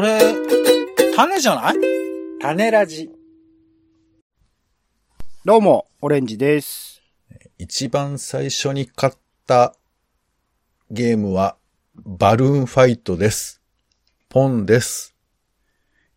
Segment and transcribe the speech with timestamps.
[0.00, 0.18] それ、
[1.14, 1.74] 種じゃない？
[2.40, 3.10] 種ラジ。
[5.44, 7.02] どうも、オレンジです。
[7.58, 9.12] 一番最初に買っ
[9.46, 9.76] た
[10.90, 11.58] ゲームは、
[11.96, 13.60] バルーンファイトです。
[14.30, 15.14] ポンです。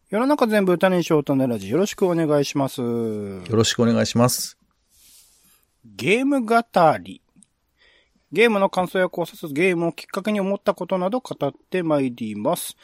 [0.10, 1.70] 世の中全部種にしよう種ラジ。
[1.70, 2.80] よろしくお願いします。
[2.82, 4.58] よろしくお願いします。
[5.84, 6.56] ゲーム語
[7.02, 7.22] り。
[8.32, 12.78] ゲームの感想や考察、ゲームをきっかけに思ったことなど語ってまいります。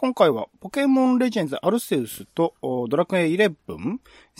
[0.00, 3.98] 今回は、ポケモンレジェンズアルセウスとおドラクエ11、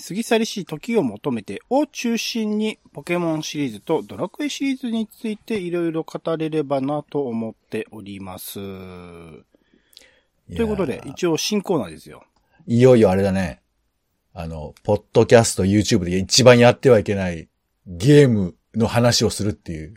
[0.09, 8.55] 過ぎ去りし時を求めてを中心に、ポケモンシリーズとドラクエシリーズについていろいろ語れればなと思っております。
[8.55, 8.60] と
[10.48, 12.22] いうことで、一応新コーナーですよ。
[12.69, 13.61] いよいよあれだね。
[14.34, 17.48] あの、ポッドキャスト、YouTube で一番やってはいけない
[17.88, 19.95] ゲームの話をするっていう。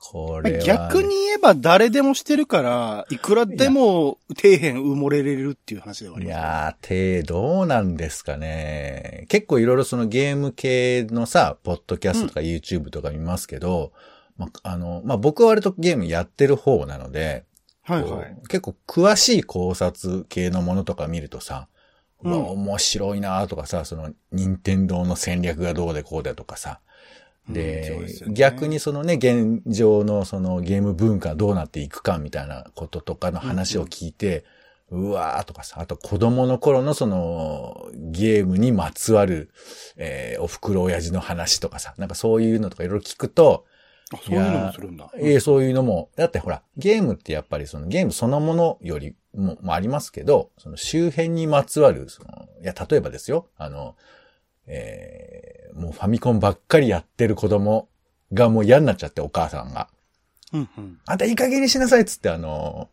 [0.00, 6.38] これは、逆に言えば誰でもしてるから、いくらでも底辺埋もれれるっていう話ではありいます。
[6.38, 9.26] やー、手どうなんですかね。
[9.28, 13.92] 結構いろいろそのゲーム系のさ、ポッドキャストとか YouTube とか見ますけど、
[14.38, 17.44] まあ、あの、まあ、僕は割とゲームやってる方なので、
[17.86, 18.36] こはいはい。
[18.42, 21.68] う結構詳しい考察系のものとか見るとさ、
[22.22, 26.80] うん面白いなとかさ、その、任天堂の戦略がどうでこうだとかさ、
[27.48, 34.44] で、逆にそのね、現状のそのゲーム文化どうなっていくかみたいなこととかの話を聞いて、
[34.90, 39.50] うわーとかさ、あと子供の頃のそのゲームにまつわる、
[39.96, 43.66] えーお袋親父の話とかさ、なんかそういうのとかいろいろ聞くと、
[44.12, 45.10] あそういうのもするんだ。
[45.16, 53.94] ええそういうのも、だってほら、ゲームってやっぱりそのゲームそのものよりも、もありますけど、その周辺にまつわる、その、いや、例えばですよ、あの、
[54.66, 57.88] えーもうファミコンばっかりやってる子供
[58.34, 59.88] がもう嫌になっちゃって、お母さんが。
[60.52, 60.98] うんうん。
[61.06, 62.90] あんたいい加減にしなさいっつって、あの、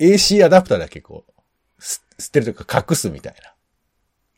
[0.00, 1.32] AC アダプターだけこう、
[1.82, 3.54] す捨てるというか隠すみたいな。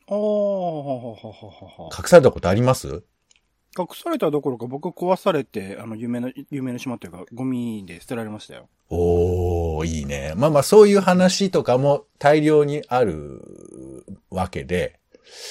[0.08, 1.90] ああ、はははははは。
[1.98, 3.02] 隠されたことあります？
[3.77, 8.68] 隠されたどころか僕壊されて、あの、夢の、夢の島というか、ゴミで捨てられましたよ。
[8.90, 10.34] おー、いいね。
[10.36, 13.40] まあまあ、そういう話とかも大量にある
[14.30, 15.00] わけで、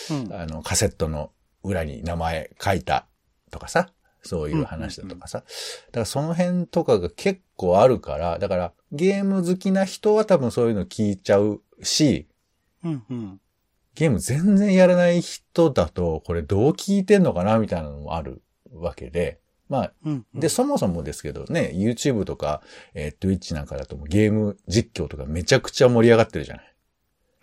[0.10, 0.34] うん。
[0.34, 1.32] あの、カセットの
[1.64, 3.08] 裏に名前書いた
[3.52, 3.90] とかさ、
[4.24, 5.40] そういう話だとかさ。
[5.40, 12.28] だからその辺とかが結構あるから、だからゲーム好きな人は多分そういうの聞いちゃうし、
[12.84, 13.42] うんうん。
[13.96, 18.42] ゲーム全然やらない人だと、これどう聞いてんのかなみたいなのもある
[18.74, 20.26] わけで、まあ、うん。
[20.34, 22.62] で、そもそもですけどね、YouTube とか、
[22.94, 26.71] えー Twitch なんかだともうゲーム実況とかめちゃくちゃ盛り上がってるじゃない。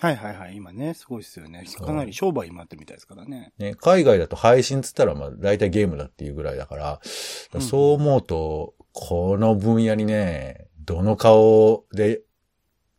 [0.01, 0.57] はいはいはい。
[0.57, 1.65] 今ね、すごいですよね。
[1.85, 3.53] かなり商売になってるみたいですからね。
[3.59, 7.01] ね、海外だと配信つったらまあ大体ゲームだっていうぐらいだから、
[7.55, 12.23] うんそう思うと、この分野にね、どの顔で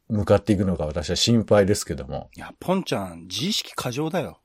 [0.09, 2.29] 向かっていくのか私は心配ですけども。
[2.35, 4.41] いや、ポンちゃん、自意識過剰だよ。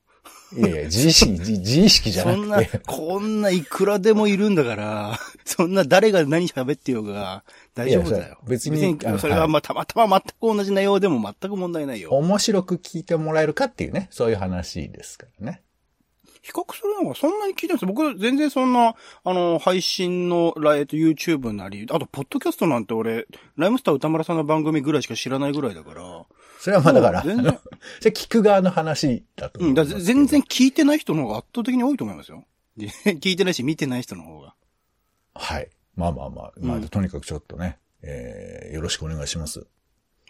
[0.53, 8.37] いやいや、自意識、自自意識じゃそんななくて。、こんないくらでもいるんだから、 そんな誰が何喋ってようが大丈夫だよ。
[8.47, 12.11] 別にあのそれはまあたまたま全く同じ内容でも全く問題ないよ。
[12.11, 15.61] 面白く聞いてもらえるかっていうね、そういう話ですからね。
[16.45, 17.85] 比較するのがそんなに聞いてないです。
[17.87, 23.25] 僕全然そんな、あの、配信の、ライト YouTube なり、あと、ポッドキャストなんて俺、
[23.57, 26.03] ライムスター歌丸さんの番組ぐらいしか知らないぐらいだから、
[26.65, 27.59] それはまあだから、あの全然、
[28.01, 30.17] じゃ聞く側の話だとうん、だ思いますけど。
[30.17, 32.43] 全然聞いてない人の方が圧倒的に多いと思いますよ。
[32.75, 32.87] で
[33.21, 34.55] 聞いてないし、見てない人の方が。
[35.35, 35.69] はい。
[35.95, 39.67] まあまあまあ、まあ、うんとにかくちょっとね、えー、よろしくお願いします。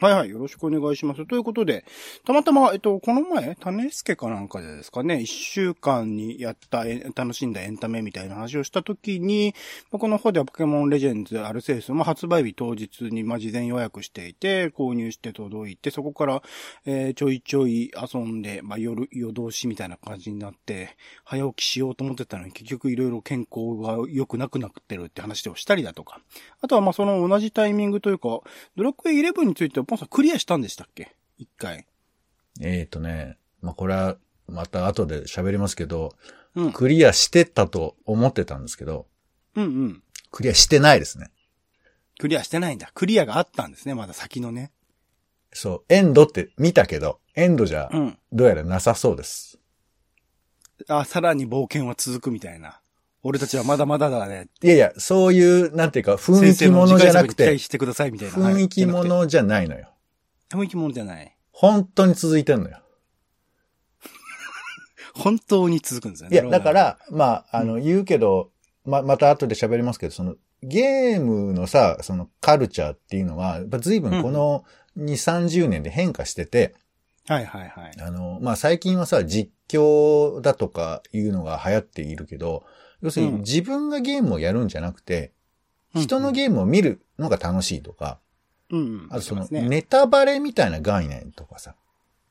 [0.01, 1.25] はいはい、よろしくお願いします。
[1.25, 1.85] ということで、
[2.25, 6.83] たまたま、えっと、この前、種助かなんかでですかね、一週間にやった
[7.15, 9.55] 楽しんだエンタメみたいな話をしたときに、
[9.91, 16.43] 僕の方ではポケモンレジェンズアルセウスも発売日当日に、まあ、事前予約していて、購入して届いて、そこから、
[16.85, 26.19] えーちょいちょい遊んで、まあ、夜、夜通しみたいな感じになって、早起きしようと思ってたのに、結局いろいろ健康が良くなくなってるって話をしたりだとか、
[26.59, 28.41] あとはまあその同じタイミングというか、
[28.75, 31.15] ドラクエ11についてはポンさんクリアしたんでしたっけ？
[31.37, 31.85] 一回。
[32.61, 34.17] えーとね、まあこれは
[34.47, 36.15] また後で喋りますけど、
[36.55, 36.71] うん。
[36.71, 39.07] クリアしてたと思ってたんですけど、
[39.55, 40.03] うんうん。
[40.31, 41.31] クリアしてないですね。
[42.17, 42.91] クリアしてないんだ。
[42.93, 43.93] クリアがあったんですね。
[43.93, 44.71] まだ先のね。
[45.51, 48.17] そう、エンドって見たけど、エンドじゃうん。
[48.31, 49.59] どうやらなさそうです。
[50.87, 52.81] あ、さらに冒険は続くみたいな。
[53.27, 54.49] 俺たちはまだまだだね。
[54.61, 58.33] いやいや、そういう、なんていうか、雰囲気ものじゃなくてしてくださいみたいな。
[58.35, 59.89] 雰囲気もはいのじゃないのよ。
[60.51, 61.35] 雰囲気ものじゃない。
[61.51, 62.83] 本当に続いてんのよ。
[65.17, 66.35] 本当に続くんですよね。
[66.35, 68.51] いや、だか、ら、まあ、あの、言うけど、
[68.83, 74.65] ま、また後で喋りますけど、その、ゲームのさ、そのカルチャーっていうのは、随分この
[74.97, 75.05] 2、
[75.47, 76.75] 30年で変化してて、
[77.27, 77.91] はいはいはい。
[77.99, 82.63] あの、まあ、最近はさ、実況だとかいうのが流行っているけど、
[83.05, 85.31] 要するにうん自分がゲームをやるんじゃなくて、
[85.95, 88.19] うん人のゲームを見るのが楽しいとか、
[88.69, 89.07] うんうん。
[89.11, 89.61] あとその、ね。
[89.61, 91.75] ネタバレみたいな概念とかさ、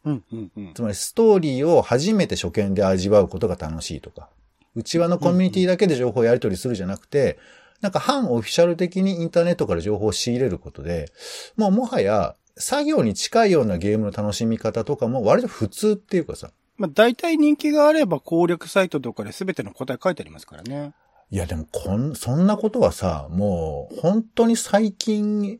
[0.05, 0.75] うんうんうん。
[0.75, 4.29] つまりストーリーを初めて初見で味わうことが楽しいとか、
[4.75, 7.39] 内輪のコミュニティだけで情報をやり取りするじゃなくて、
[7.81, 11.11] なんか反オフィシャル的にインターネットから情報を仕入れることで、
[11.57, 20.93] もうもはや作業に近いようなゲームの楽しみ方とかも割と普通っていうかさ、まあ大体人気があれば攻略サイトとかで全ての答え書いてありますからね。
[21.31, 25.59] いやでもこん、そんなことはさ、もう本当に最近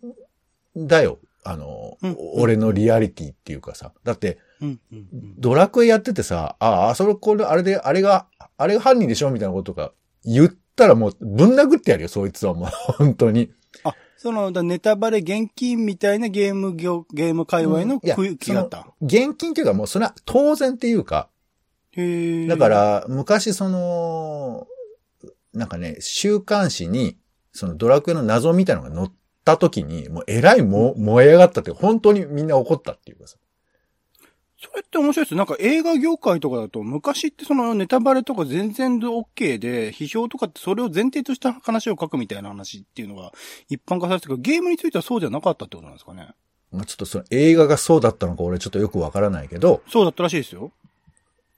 [0.77, 1.19] だよ。
[1.45, 3.93] あの、うん俺のリアリティっていうかさ。
[4.03, 5.35] だって、うんうんうん。
[5.39, 8.27] ドラクエやっててさ、ああ、それ、これ、あれで、あれが、
[8.57, 9.93] あれが犯人でしょみたいなことが
[10.25, 12.69] 言ったらもうぶん殴ってやるよ、そいつはもう。
[12.97, 13.53] 本当に。
[13.85, 18.87] あ、その、だネタバレ現金みたいなゲーム業、ゲーム界隈の空気があった。
[19.03, 21.29] 現金っていうかもうそれは当然っていうか、
[21.91, 22.47] へえ。
[22.47, 24.67] だか、ら、昔その、
[25.53, 27.19] なんかね、週刊誌に、
[27.53, 29.11] そのドラクエの謎みたいなのが載っ
[29.45, 33.37] た時に、もうえらいも燃え上がったって、本当にみんな怒ったっていうかさ。
[34.65, 35.35] それって面白いです。
[35.35, 43.33] なんか映画業界とかだと、昔ってそのネタバレとか全然 OK で、批評とかってそれを前提とした話を書くみたいな話っていうのが
[43.69, 46.31] 一般化されてたけど、ゲームについてはそうじゃなかったってことなんですかね。
[46.73, 50.73] まあ、ちょっとその映画がそうだったのか俺ちょっとよくわからないけど、そうだったらしいですよ。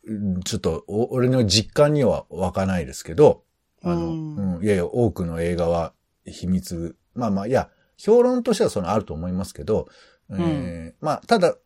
[0.05, 3.43] うんちょっとお俺の実感にはわかないですけど、
[3.83, 5.93] あの、ううんん、いやいや、多くの映画は
[6.25, 9.89] 秘密、まあまあ、いや、評論としてはそのあると思いますけど、
[10.31, 11.57] えーまあ、ただ、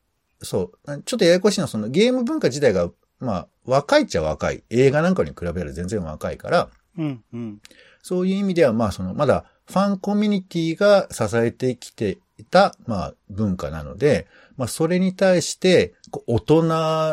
[0.42, 4.64] そう、ちょっとややこしいのは、そのゲーム文化自体が、まあ、若いっちゃ若い。
[4.70, 7.60] 映画なんかに比べれば全然若いから、うん、うん。
[8.02, 14.26] そういう意味では、まあ、その、まだ、ファンコミュニティが支えてきていた、まあ、文化なので、
[14.56, 16.62] まあ、それに対して、こう大人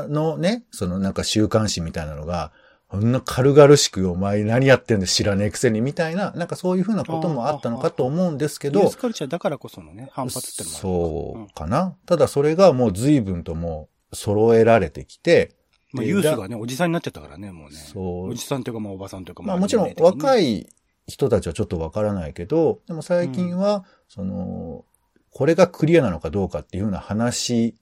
[0.10, 2.52] のね、そのなんか週刊誌みたいなのが、
[2.90, 11.98] こんな軽々しくお前何やってんだ知らねえくせにみたいな、なんかそういうふうなこともあったのかと思うんですけどユース、カルチャーだからこそのね、反発ってのもそうかな。
[12.06, 15.56] ただそれがもう随分ともう揃えられてきて、
[15.92, 17.76] まあ、ユースがね、おじさんになっちゃったからね、もうね。
[17.78, 20.60] そうおじさんというか、まあ、おばさんというか、まあもちろん若い。
[20.60, 20.70] い
[21.08, 24.84] 人たちはちょっとわからないけど、でも最近は、その、
[25.32, 27.76] これがクリアなのかどうかっていうような話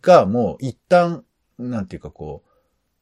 [0.00, 1.24] がもう一旦、
[1.58, 2.42] なんていうかこ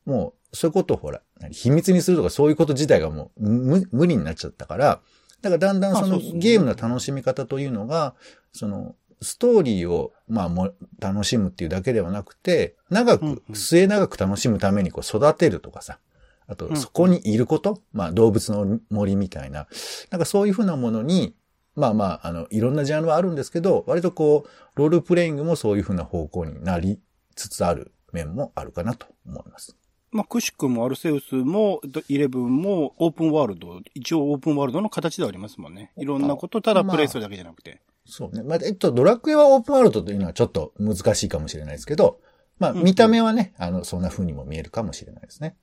[0.06, 5.00] う、もうそういうことをほら、何秘密にするとかそういうこと自体がもう無無理になっちゃったから、
[5.43, 8.14] だからだんだんそのゲームの楽しみ方というのが、
[8.52, 13.55] その、ストーリーを、まあ、も、楽しむっていうだけではなくて、長うんく、うん。
[13.55, 15.99] 末長く楽しむためにこう育てるとかさ、
[16.47, 16.76] あと、うん。
[16.76, 19.67] そこにいること、まあ、動物の森みたいな、
[20.11, 21.35] なんかそういうふうなものに、
[21.76, 26.99] まあまあ、あの、いろんなジャンルはあるんですけど、割とこう、ロールプレイングもそういうふうな方向になり
[27.37, 29.76] つつある面もあるかなと思います。
[30.12, 35.93] まあ、クシ君もアルセウスも、イレブンもオープンワールド、一応オープンワールドの形ではありますもんね。
[35.97, 37.81] いろんなこと、ただプレイするだけじゃなくて。
[38.05, 38.43] そうね。
[38.43, 42.21] まあ、えっと、ドラクエはオープンワールドというのはちょっと難しいかもしれないですけど、
[42.59, 45.57] まあ、うんうん見た目はね、あの、そんな風にも見えるかもしれないですね。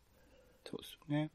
[0.70, 1.30] そうですよね。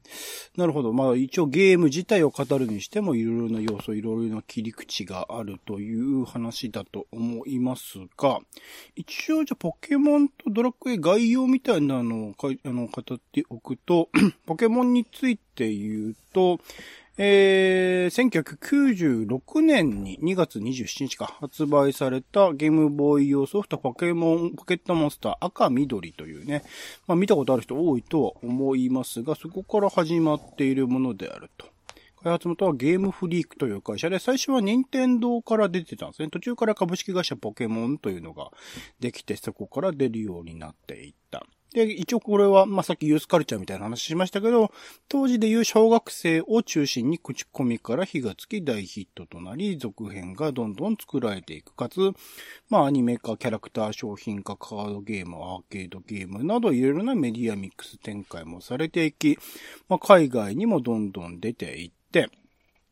[0.55, 0.93] なるほど。
[0.93, 8.39] まあ一応ゲーム自体を語るにしてもいろいろな要素、いろいろな切り口があるという話だと思いますが、
[8.95, 14.09] 一応じゃあポケモンとドラクエ概要みたいなのをかあの語っておくと、
[14.45, 16.59] ポケモンについて言うと、
[17.15, 26.63] えー、1996年に2月27日か発売されたゲームボーイ用ソフトポケモン、ポケットモンスター赤緑というね、
[27.05, 31.67] まあ見たことある人多いとは思いますが、そこから始まっているものであると。
[32.23, 36.29] 開発元はゲームフリークという会社で、最初は任天堂から出てたんですね。
[36.29, 38.49] 途中から株式会社ポケモンというのが
[38.99, 41.45] できて、そこから出るようになっていった。
[41.73, 44.71] で、一応これは、まあ、さっきユースカルチャーみたいな話しましたけど、
[45.09, 51.75] 当時でいう小学生を中心に口コミから火がつき大ヒットとなり、続編がどんどん作られていく。
[51.75, 52.11] かつ、
[52.69, 59.39] まあ、アニメ化、キャラクター商品化、カードゲーム、アーケードゲームなど、いろいろなメディアミックス展開もされていき、
[59.89, 62.29] まあ、海外にもどんどん出ていって、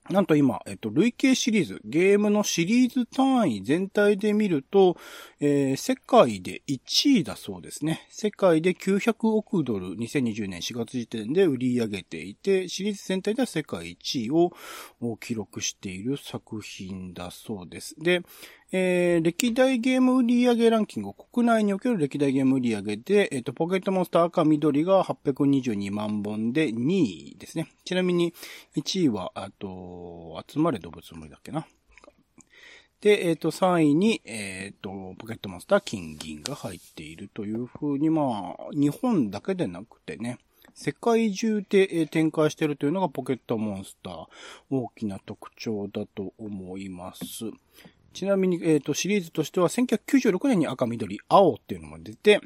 [0.10, 4.98] なんと今、えっと、累計シリーズ、ゲームのシリーズ単位全体で見ると、
[5.40, 8.08] えー世界で1位だそうですね。
[8.10, 14.52] 世界で900億ドル、2020年4月時点で売り上げていて、シリーズ全体では世界1位を
[15.18, 17.96] 記録している作品だそうです。
[18.00, 18.22] で、
[18.74, 27.68] えー歴代ゲーム売上ランキング、国内における歴代ゲーム売上で、えっ、と、ポケットモンスター赤緑が822万本で2位ですね。
[27.84, 28.34] ちなみに、
[28.78, 31.68] 1位は、あと、集まれ動物森だっけな。
[33.02, 40.40] で、えっ、と、3位に、えっ、と、ポケットモンスター金銀が入っているというふうに、まあ、日本だけでなくてね、
[40.74, 44.26] 世界中で展開しているというのがポケットモンスター。
[44.70, 47.52] 大きな特徴だと思います。
[48.14, 52.42] ちなみに、えっ、と、シリーズとしては1996年に赤、緑、青っていうのも出て、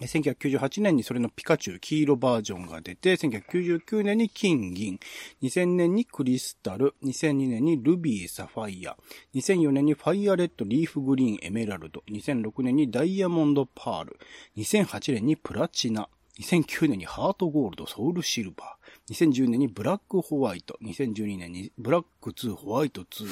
[0.00, 5.00] 1998年にそれのピカチュウ黄色バージョンが出て、1999年に金銀、
[5.42, 8.96] 2000年にクリスタル、2002年にルビーサファイア、
[9.34, 14.18] 2004年にファイアレッドリーフグリーンエメラルド、2006年にダイヤモンドパール、
[14.56, 16.08] 2008年にプラチナ、
[16.40, 18.77] 2009年にハートゴールドソウルシルバー、
[19.10, 23.26] 2010年にブラックホワイト、2012年にブラック2ホワイト2、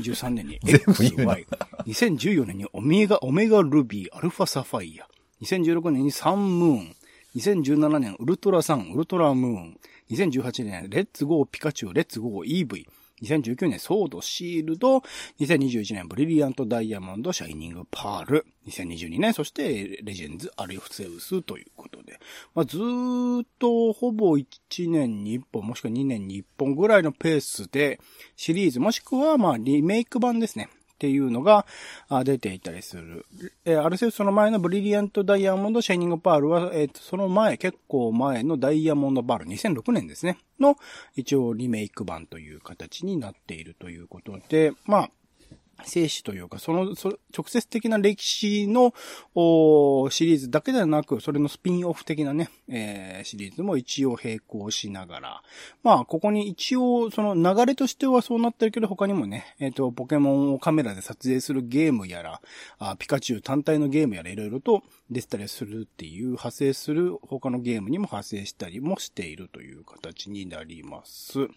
[0.00, 1.46] 2013年に XY、
[1.86, 5.08] 2014年にオメガ、オメガルビー、アルファサファイア、
[5.42, 6.96] 2016年にサンムーン、
[7.34, 12.86] 2017年ウルトラサン、ウルトラムーン、2018年レッツゴーピカチュウ、レッツゴー イーブイ、
[13.22, 14.98] 2019年ソードシールド、
[15.40, 22.18] 2021年ブリリアントダイヤモンドシャイニングパール、2022年そしてレジェンズアルセウスということで、
[22.54, 28.00] まあ、ずーっとほぼ1年に1本もしくは2年に1本ぐらいのペースで
[28.36, 30.68] シリーズもしくはまあリメイク版ですね。
[31.00, 31.64] っていうのが
[32.24, 33.24] 出ていたりする。
[33.64, 40.36] えーアルセウスその前のブリリアントダイヤモンドシャイニングパールは、えーとその前、結構前のダイヤモンドパール2006年ですね。
[40.58, 40.76] の
[41.16, 45.10] 一応リメイク版という形になっているということで、まあ、
[45.84, 48.94] 静止というか、その、そ直接的な歴史の
[49.34, 55.42] おシリーズだけではなく、それのスピンオフ的なね、えーシリーズも一応並行しながら、
[55.82, 62.40] まあ、ここに一応、その流れとしてはそうなってるけど、他にもね、えっ、と、ポケモンをカメラで撮影するゲームやら、
[62.78, 71.48] あピカチュウ単体のゲームやらいろいろと出たりするっていう、派生する他のゲームにも派生したりもしているという形になります。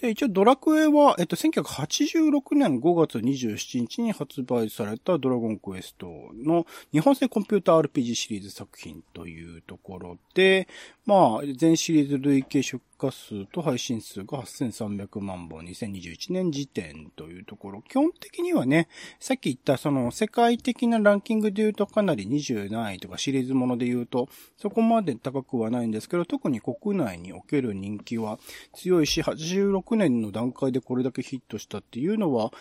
[0.00, 10.68] で、一応ドラクエは、えっと、1986年5月27日に発売されたドラゴンクエストの日本製コンピューター RPG シリーズ作品というところで、
[11.04, 18.88] まあ、全シリーズ累計出荷数と配信数が8300万本2021年時点というところ、基本的にはね、
[19.18, 28.38] さっき言ったその世界的なランキングで言うとかなり20何位とかシリーズもので言うとそこまで高くはないんですけど、特に国内における人気は
[28.74, 32.52] 強いし、86年の段階でこれだけヒットしたっていうのは、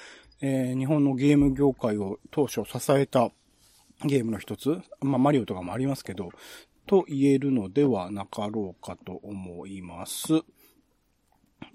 [0.42, 3.32] えー日本のゲーム業界を当初支えた
[4.06, 6.30] ゲームの一つ、まあマリオとかもありますけど、
[6.90, 10.42] と言えるのではなかろうかと思います。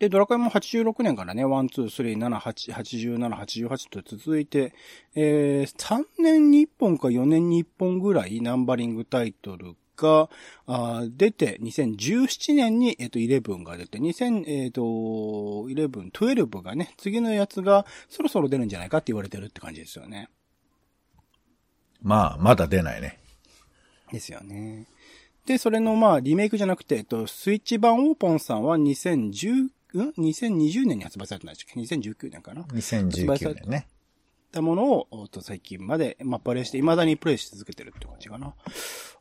[0.00, 4.74] で、ドラクエも86年からね、1、2、3、7、8、87、88と続いて、
[5.14, 10.28] えー、3年に1本か4年に1本ぐらいナンバリングタイトルが、
[11.16, 20.28] 出て、2017年に、えっ、と、11が出て、2000、えっ、と、11、12がね、次のやつがそろそろ出るんじゃないかって言われてるって感じですよね。
[22.02, 23.20] まあ、まだ出ないね。
[24.10, 24.86] ですよね。
[25.46, 29.70] で、それのまあリメイクじゃなくて、えっと、スイッチ版オーポンさんは2010、ん
[30.18, 33.88] ?2020 年に発売されてないでしたっけ ?2019 年かな？2019年ね。
[34.52, 38.54] たものを、と最近まで、まあ、プレイして、未だにプレイし続けてるって感じかな。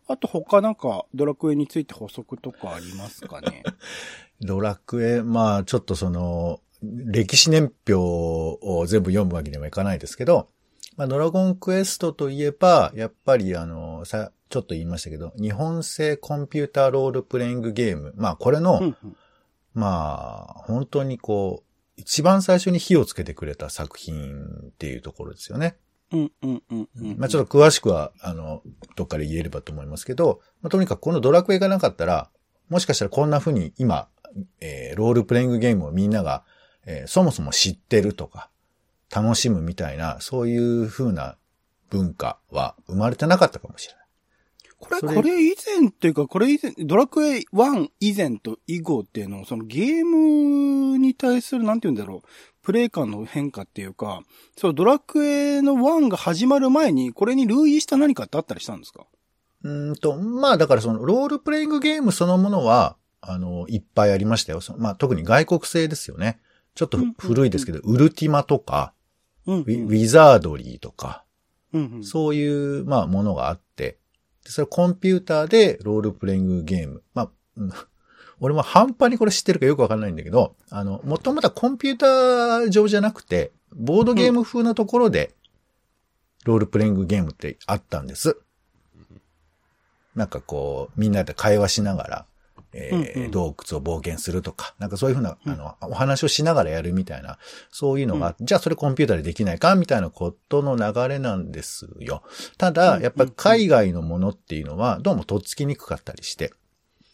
[0.07, 3.63] あと他なんか、ドラクエについて補足とかありますかね？
[4.41, 10.49] ドラクエ、まあ、ちょっとその、歴史年表を全部読むわけにはいかないですけど、
[10.95, 18.13] まあ、ドラゴンクエストといえば、やっぱりあの、さ、ちょっと言いましたけど、日本製コンピューターロールプレイングゲーム。
[18.15, 19.15] まあ、これの、うんうん。
[19.73, 25.77] まあ、本当にこう、一番最初に火をつけてくれた作品っていうところですよね。
[26.11, 27.17] うんうんうんうん。
[27.17, 28.61] まあちょっと詳しくは、あの、
[28.95, 32.29] どっかで言えればと思いますけど、まあ、とにかくこのドラクエがなかったら、
[32.69, 34.07] もしかしたらこんな風に今、
[34.59, 36.43] えーロールプレイングゲームをみんなが、
[36.85, 38.49] えーそもそも知ってるとか、
[39.13, 41.37] 楽しむみたいな、そういう風な
[41.89, 44.03] 文化は生まれてなかったかもしれない。
[44.79, 52.27] これ、それこれ以前っていうか、これ以前、ドラクエ1以前と以後っていうのを、そのゲームに対する、なんて言うんだろう、
[52.63, 54.23] プレイ感の変化っていうか、
[54.57, 59.05] そう、ドラクエの1が始まる前に、これに類似した何かってあったりしたんですか？
[59.63, 64.59] うーんと、まあだからそのロールプレイングゲームそのものは、あの、いっぱいありましたよ。
[64.59, 66.41] そまあ特に外国製ですよね。
[66.75, 68.92] ちょっとうんうんうん古いですけど、ウルティマとか、
[69.45, 71.23] うん、ウィザードリーとか、
[71.73, 72.03] うんうん。
[72.03, 73.97] そういう、まあ、ものがあって、
[74.43, 77.03] でそれコンピューターでロールプレイングゲーム。
[77.13, 77.71] まあ、うん
[78.39, 85.33] 俺も半端にこれ知ってるかよくわかんないんだけど、あの、もともとはコンピューター上じゃなくて、ボードゲーム風なところで、
[86.43, 88.37] ロールプレイングゲームってあったんです。
[90.13, 92.25] なんかこう、みんなで会話しながら
[92.73, 93.23] えーうん。
[93.25, 97.37] うん洞窟を冒険するとか、なんかそういうふうな、あの、お話をしながらやるみたいな、
[97.71, 102.23] そういうのが、じゃあそれコンピューターでできないかみたいなことの流れなんですよ。
[102.57, 106.53] ただ、やっぱり海外のものっていうのは、どうもとっつきにくかったりして、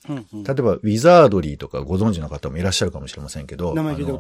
[0.07, 0.43] うんうん。
[0.43, 3.73] 例えば、ウィザードリーとかご存知の方もいらっしゃるかもしれませんけど、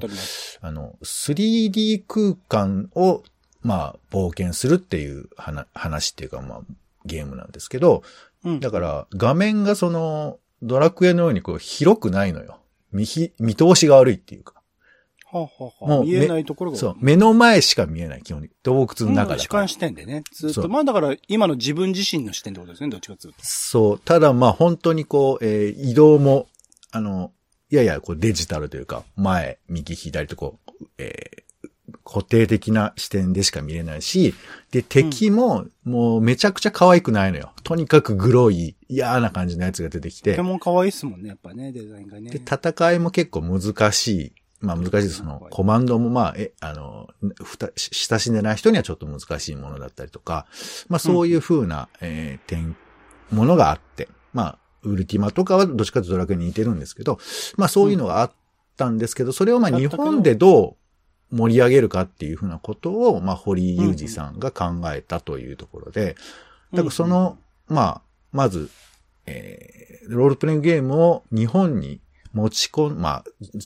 [0.05, 0.59] あります。
[0.61, 3.23] あの、3D 空間を、
[3.61, 6.61] まあ、冒険するっていう話話っていうか、まあ、
[7.05, 8.03] ゲームなんですけど、
[8.43, 8.59] うん。
[8.59, 12.59] だから、画面がその、ドラクエのようにこう、広くないのよ。
[12.91, 14.55] 見ひ、見通しが悪いっていうか。
[15.31, 16.77] はあ、はあはあ、もう見えないところが。
[16.77, 18.49] そう、目の前しか見えない、基本に。
[18.63, 19.67] 洞窟の中だからうん主観。
[19.67, 20.23] 視点でね。
[20.33, 20.67] ずっと。
[20.67, 23.39] まあだから、今の自分自身の視点ってことですね、どっちかっていうと。
[23.43, 23.99] そう。
[23.99, 26.47] ただまあ本当にこう、えー移動も、
[26.91, 27.31] あの、
[27.69, 31.48] ややこうデジタルというか、前、右、左とこう、えー
[32.03, 34.33] 固定的な視点でしか見れないし、
[34.71, 37.51] で、敵ももうめちゃくちゃ可愛くないのよ。
[37.63, 42.31] とにかくグロい、嫌な感じのやつが出てきてポケ、モン可愛いっすもんね、やっぱね、デザインがね。
[42.31, 44.33] で、戦いも結構難しい。
[44.61, 45.13] まあ難しいです。
[45.17, 47.07] その、コマンドもまあ、え、あの、
[47.43, 50.47] ふた、し親しんでない人にはちょっと難しいものだったりとか、
[50.89, 52.75] まあそういう風な、えー点、
[53.31, 57.19] ものがあって、まあ、ウルティマとかはどっちかというとドラクエに似てるんですけど、
[57.57, 58.31] まあそういうのがあっ
[58.77, 60.88] たんですけど、それをまあ日本でどう
[61.31, 66.15] 盛り上げるかっていう風なことを、まあ堀井雄二さんが考えたというところで、
[66.73, 68.69] だからその、まあ、まず、
[69.25, 72.01] えー、ロールプレイングゲームを日本に
[72.33, 73.23] 持ち込ん、まあ、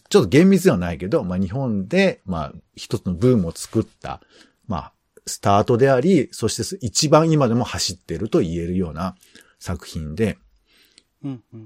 [0.10, 4.22] ちょっと厳密ではないけど、まあ日本で、まあ一つのブームを作った、
[4.67, 4.93] まあ、
[5.25, 9.15] スタートであり、そして一番今でも走ってると言えるような
[9.60, 10.38] 作品で。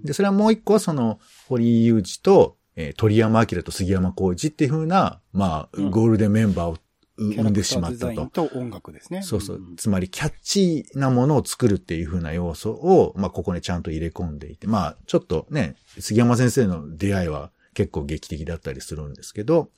[0.04, 6.77] で、それはもう一個はその、堀井雄二と、えー鳥山明と杉山浩一っていう風な、まあ、うんゴールデンメンバーを
[7.17, 8.29] 生んでしまったとデザイン。
[8.29, 9.24] と音楽ですね。
[9.24, 9.57] そうそう。
[9.57, 19.69] んつまり、キャッチーなものを作るっていう風な要素を、まあ、ここにちゃんと入れ込んでいて、まあ、ちょっとね、杉山先生の出会いは結構劇的だったりするんですけど、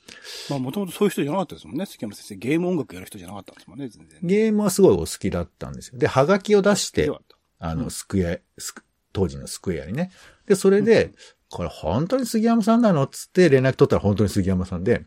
[0.49, 1.85] まあもともとそういう人じゃなかったですもんね。
[1.85, 4.19] 杉山先生、ゲーム音楽やる人じゃなかったんですもんね、全然。
[4.23, 5.99] ゲームはすごいお好きだったんですよ。
[5.99, 7.09] で、ハガキを出して
[7.59, 10.11] あの、うんスクエア、スク当時のスクエアにね。
[10.45, 11.11] で、それで、
[11.49, 15.05] これ本当に杉山さんなのっつって連絡取ったら本当に杉山さんで。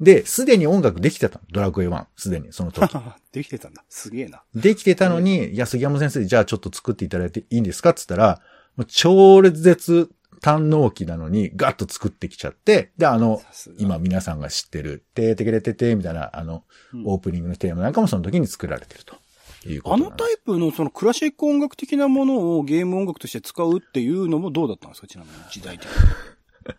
[0.00, 1.44] で、すでに音楽できてたの。
[1.52, 2.06] ドラクエ1。
[2.16, 2.90] すでに、その時。
[3.32, 3.84] できてたんだ。
[3.90, 4.42] すげえな。
[4.54, 8.40] できてたのに、いや、杉山先生、じゃあちょっと作っていただいていいんですかって言ったら、
[8.76, 13.42] もう超絶堪能期なのに、ガッと作ってきちゃって、で、あの、
[13.76, 19.16] 今皆さんが知ってる、てーてけれててみたいな、あの、うんオープニングのテーマなんかもその時に作られてると
[19.68, 19.98] いうことあ。
[19.98, 25.06] のタイプのそのクラシック音楽的なものをゲーム音楽として使うっていうのもどうだったんですか？
[25.06, 25.94] ちなみに時代的に。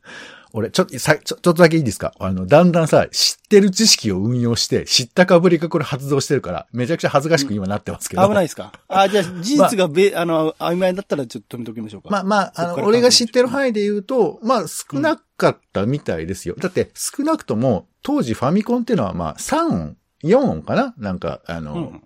[0.53, 2.13] 俺、ちょ、さ、ちょ、ちょっとだけいいですか？
[2.19, 8.27] あの、だんだんさ、知ってる知識を運用して、知ったかぶりがこれ発動してるから、めちゃくちゃ恥ずかしく今なってますけど。
[8.27, 8.73] 危ないですか？
[8.89, 12.09] あ、じゃあ事実がべ、あの、曖昧だったらちょっと止めておきましょうか。
[12.09, 16.55] まあまあ、あの、俺が知ってる範囲で言うと、まあ少なかったみたいですよ。
[16.59, 20.93] だって少なくとも、当時ファミコンっていうのはまあ3音、4音かな？
[20.97, 22.03] なんか、あの、うん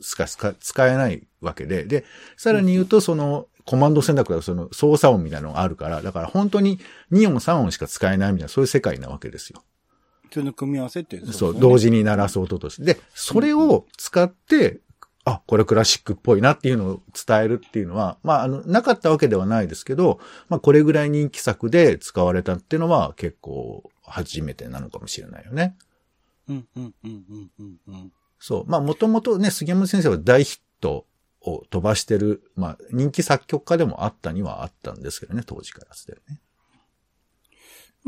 [0.00, 1.84] しか使使えないわけで。
[1.84, 2.04] で、
[2.36, 6.78] さらに言うと、その、コマンド選択だとその操作音みたいなのがあるから、だから本当に
[7.12, 9.62] 2音3音しか使えないみたいな、そういう世界なわけですよ。
[10.30, 11.32] それの組み合わせっていう。
[11.32, 12.94] そう、同時に鳴らす音として。
[12.94, 14.80] で、それを使って、
[15.24, 25.76] あ、これクラシックっぽいなっていうのを伝えるっていうのは、まあ、あの、なかったわけではないですけど、まあ、これぐらい人気作で使われたっていうのは結構初めてなのかもしれないよね。
[26.48, 28.12] うん、うん、うん、うん、うん、うん。
[28.38, 28.66] そう。
[28.66, 31.06] まあ、もともとね、杉山先生は大ヒット
[31.40, 36.40] を飛ばしてる、まあ、人気作曲家でもあったにはあったんですけどね、当時からすでね。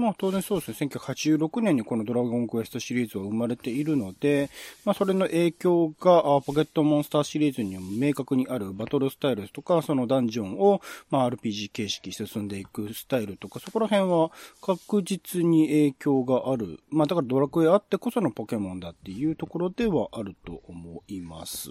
[0.00, 0.88] まあ当然そうですね。
[0.90, 4.50] 1986年にこのドラゴンクエストシリーズは生まれているので、
[4.84, 16.80] まあそれの影響がポケットモンスターシリーズにも明確にあるバトルスタイルとか、そのダンジョンをまあ RPG 形式進んでいくスタイルとか、そこら辺は確実に影響がある。
[16.90, 21.70] まあだからドラクエあってこそのポケモンだっていうところではあると思います。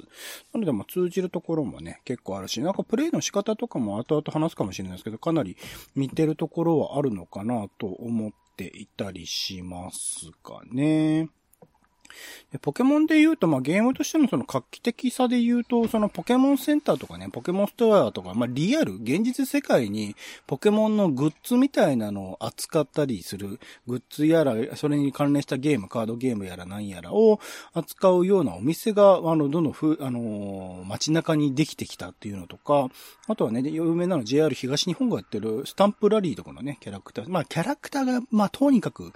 [0.54, 5.58] なのでまあ通じるところもね、結構あるし、なんかプレイの仕方とかも後々話すかもしれないですけど、かなり
[5.96, 11.30] 似てるところはあるのかなと思思っていたりしますかね。
[12.52, 20.16] でポケモンで言うと、まあ、ゲームとしてのその画期的さで言うと、そのポケモンセンターとかね、ポケモンストアとか、まあ、リアル、現実世界に
[20.48, 27.40] ポケモンのグッズみたいなのを扱ったりする、グッズやら、それに関連したゲーム、カードゲームやら何やらを
[27.74, 32.90] 扱うようなお店が、あの、どんどんふ、あのー街中にできてきたっていうのとか、
[33.28, 37.30] あとはね、有名なの JR 東日本がやってるスタンプラリーとかのね、キャラクター。
[37.30, 39.12] まあ、キャラクターが、まあ、とにかく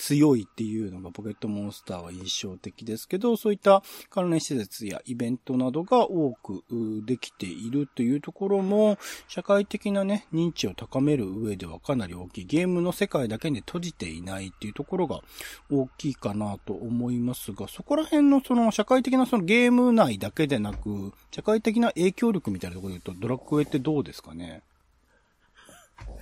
[0.00, 6.62] 強いっていうのがポケットモンスターは印象的ですけど、そういった関連施設やイベントなどが多く
[7.04, 12.44] できているというところも、社会的なね、認知を高める上ではかなり大きい。
[12.44, 15.20] ゲームの世界だけに閉じていないっていうところが
[15.68, 24.62] 大きいかなと思いますが、そこら辺のその社会的なそのゲーム内だけでなく、社会的な影響力みたいなところで言うと、ドラクエってどうですかね？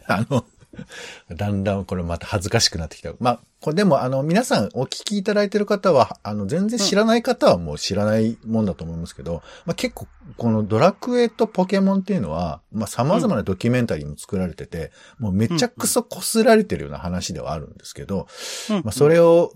[0.07, 0.47] あの、
[1.35, 3.13] だんだんこれまた恥ずかしくなってきた。
[3.21, 18.27] まあ、これでもあの皆さんお聞きいただいてる方は、あの全然知らない方はもう知らないもんだと思いますけど、まあ結構このドラクエとポケモンっていうのは、まあ様々なドキュメンタリーも作られてて、もうめちゃくそ擦られてるような話ではあるんですけど、
[18.69, 19.53] まあそれを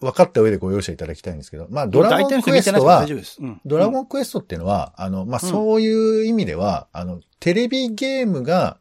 [0.00, 3.06] 分かった上でご容赦いただきたいんですけど、まあドラゴンクエストは、
[3.66, 8.78] ドラゴンクエストっていうのは、あの、まあそういう意味では、あの、テレビゲームが、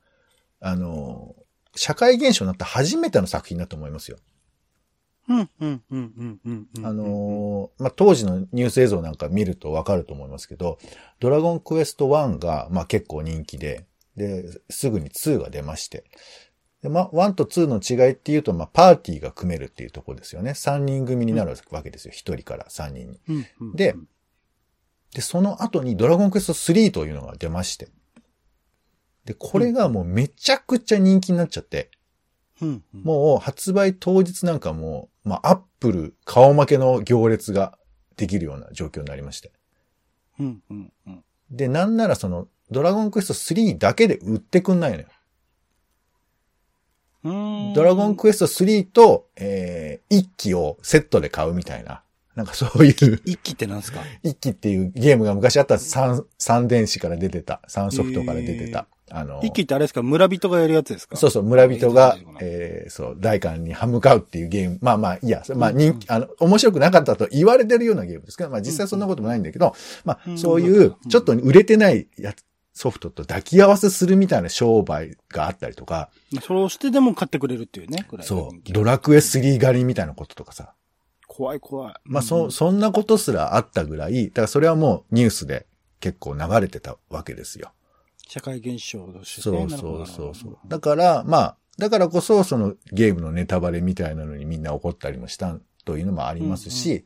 [0.61, 1.35] あの、
[1.79, 4.17] 社会現象になった初めての作品だと思いますよ。
[5.29, 6.11] うん、うん、うん、
[6.45, 6.85] うん、うん。
[6.85, 10.77] あのー、まあ、当時のニュース映像なんか見るとわかると思いますけど、
[11.19, 13.85] ドラゴンクエスト1が、まあ、結構人気で、
[14.17, 16.03] で、すぐに2が出まして。
[16.81, 20.51] で、まあ、1と2の違いっていうと、まあ、パーティーが組めるっていうところですよね。
[20.51, 22.11] 3人組になるわけですよ。
[22.13, 23.19] 1人から3人に。
[23.29, 23.95] うんうん、で、
[25.13, 27.87] で、その後にドラゴンクエスト3というのが出まして。
[29.25, 31.91] で、これがもうめちゃくちゃ人気になっちゃって、
[32.61, 37.77] うんもう発売当日なんかもう、まあ、アップル顔負けの行列が
[38.17, 39.53] できるような状況になりまして。
[40.39, 45.05] うんうんうん、で、なんならその、ドラゴンクエスト3だけで売ってくんないのよ。
[47.75, 52.03] ドラゴンクエスト3と、えー、1機をセットで買うみたいな。
[52.35, 53.21] なんかそういう。
[53.25, 54.01] 一機ってなんですか？
[54.23, 57.61] 一機っていうゲームが昔あった三、三電子から出てた。
[57.67, 58.87] 三ソフトから出てた。
[59.11, 60.01] あの、一気ってあれですか？
[60.03, 61.15] 村人がやるやつですか？
[61.17, 64.79] そうそう、村人が、えー、そう、大官に歯向かうっていうゲーム。
[64.81, 69.73] まあまあ、いや、まあ人気、あの、面白くなかったと言われてるようなゲームですけど、まあ実際そんなこともないんだけど、
[70.05, 72.43] まあ、そういう、ちょっと売れてないやつ、
[72.73, 76.09] ソフトと抱き合わせするみたいな商売があったりとか。
[76.41, 78.71] そうしてでも買ってくれるっていうね、そう。
[78.71, 80.73] ドラクエ3狩りみたいなこととかさ。
[81.27, 81.93] 怖い怖い。
[82.05, 85.65] まあ、そ、そんなことすらあったぐらい、だからそれはもうニュースで
[85.99, 87.71] 結構流れてたわけですよ。
[88.29, 90.57] 社会現象として、ね、そうそうそう。
[90.67, 97.05] だから、まあ、だからこそ、そのゲームのネタバレみたいなのにみんな怒ったりもしたというのもありますし、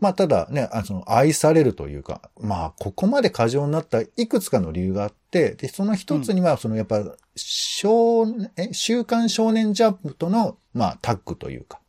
[0.00, 7.02] まあ、ただね、あその愛されるというか、まあ、ここまで過剰になったいくつかの理由があって、で、その一つには、そのやっぱ、
[7.36, 8.26] 少、
[8.58, 11.80] え、週刊少年ジャンプとの、まあ、タッグというか、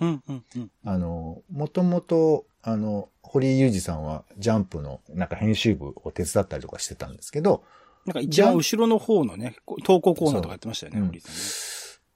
[0.00, 7.64] うんうんうん、あの、もともと、あの、堀井裕二さんはジャンプのなんか編集部を手伝ったりとかしてたんですけど、
[8.06, 11.38] なんか一番後ろの方のね、投稿コーナーとかやってましたよね、堀さんね。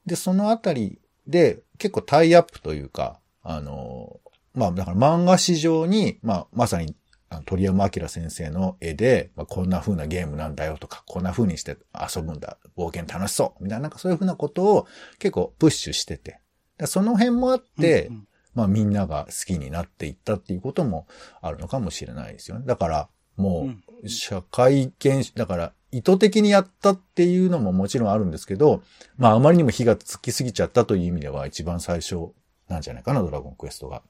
[0.07, 4.20] で、そのあたりで結構タイアップというか、あの、
[4.55, 6.96] まあ、だから漫画史上に、まあ、まさに
[7.44, 14.87] 鳥山明先生の絵で、まあ、こんな風なゲームなんだよとか、こんな風にして遊ぶんだ、冒険楽しそう、みたいな、なんかそういう風なことを
[15.18, 16.40] 結構プッシュしてて。
[16.85, 21.07] その辺もあって、うんうん、まあみんなが好きになっていったっていうことも
[21.40, 22.66] あるのかもしれないですよね。
[22.66, 23.70] だから、も
[24.03, 28.83] う、社会現象、だから意図的にやったっていうのももちろんあるんですけど、
[29.16, 32.33] まああまりにも火がつきすぎちゃったという意味では一番最初
[32.68, 34.03] なんじゃないかな、ドラゴンクエストが。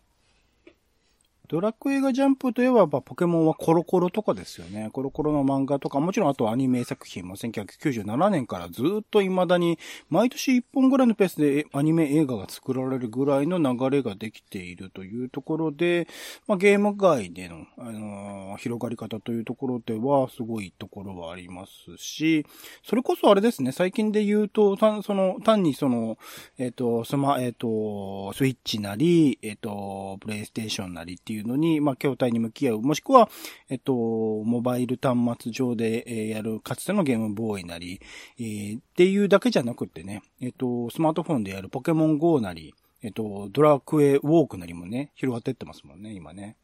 [1.49, 4.91] ドラクエがジャンプといえば、ポケモンはコロコロとかですよね。
[4.93, 9.79] コロコロの漫画とか、もちろんあとアニメ作品も1997年からずっと未だに、
[10.09, 16.09] 毎年1本ぐらいのペースでアニメ映画が作られるぐらいの流れができているというところで、
[16.47, 22.45] まあ、ゲーム外での、あのー、広がり方というところでは、すごいところはありますし、
[22.83, 26.19] それこそあれですね、最近で言うと、単その単にその、
[26.59, 32.81] えっ、ー、と、スマ、えっ、ー、と、スイッチなり、えっ、と、プレイステーションなりっていういうのに、まあ、筐体に向き合う。
[32.83, 33.29] もしくは、
[33.69, 38.01] えっと、モバイル端末上で、え、やる、かつてのゲームボーイなり、
[38.39, 46.57] えー、っていうだけじゃなくってね、えっと、スマートフォンでやるポケモン GO なり、えっと、ドラクエウォークなりもね、広がってってますもんね、今ね。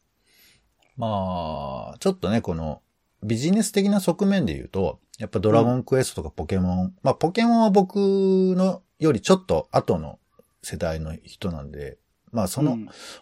[0.97, 2.81] まあ、ちょっとね、この、
[3.23, 10.19] ビジネス的な側面で言うと、やっぱドラゴンクエストとかポケモン、うん、まあポケモンは僕のよりちょっと後の
[10.61, 11.97] 世代の人なんで、
[12.33, 12.77] まあその、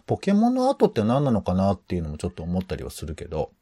[0.06, 3.52] ポケモンの後って何なのかなっていうのもちょっと思ったりはするけど。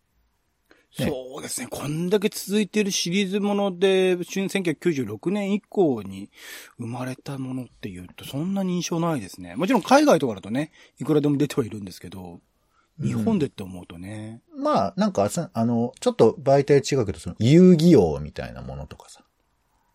[0.99, 1.69] ね、そうですね。
[1.71, 6.31] こんだけ続いてるシリーズもので、1996年以降に
[6.79, 9.55] 生まれたものっていうと、そんなに印象ないですね。
[9.55, 12.41] もちろん海外とかだとね、いくらでも出てはいるんですけど、
[13.01, 14.43] 日本でって思うとね。
[14.55, 19.23] うん、まあ、なんか、あの、ちょっと媒体違うけど、その、遊戯王みたいなものとかさ。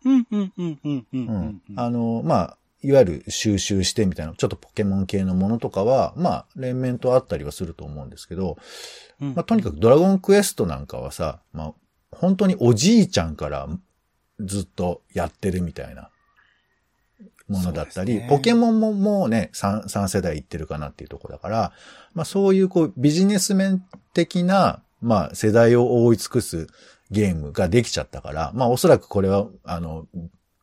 [0.05, 1.61] うん、うん、うん、うん、うん。
[1.75, 8.57] あの、まあ、いわゆる収集してみたいな、ちょっとポケモン系のものとかは、まあ、連綿とあったりはすると思うんですけど、
[9.19, 9.33] うん。
[9.33, 11.73] まあ、とにかくドラゴンクエストなんかはさ、まあ、
[12.11, 13.67] 本当におじいちゃんから
[14.39, 16.09] ずっとやってるみたいな
[17.47, 18.27] ものだったり、ね。
[18.29, 21.71] ポケモンももうね、3, 3世代いってるかなっていうところだから、
[22.13, 26.67] まあそういうこうビジネス面的な、まあ世代を覆い尽くす
[27.11, 30.07] ゲームができちゃったから、まあおそらくこれは、あの、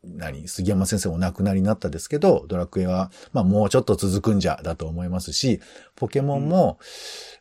[0.05, 5.61] 何杉山先生お亡くなりになったですけど、ドラクエは、まあもうちょっと続くんじゃ、だと思いますし、
[5.95, 6.79] ポケモンも、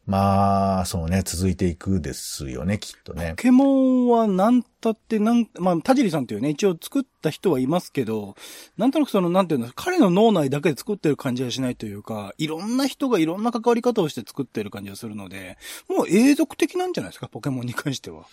[0.05, 3.35] まあ、そうね、続いていくですよね、きっとねポ。
[3.43, 8.35] ケモンはなんたってなん、まあ、田尻さんっていうね、一応作った人はいますけど、
[8.77, 18.25] なんとなくその、なんていうの、彼の脳内だけで作ってる感じはしないというか、いろんな人がいろんな関わり方をして作ってる感じがするので、もう永続的なんじゃないですか、ポケモンに関しては。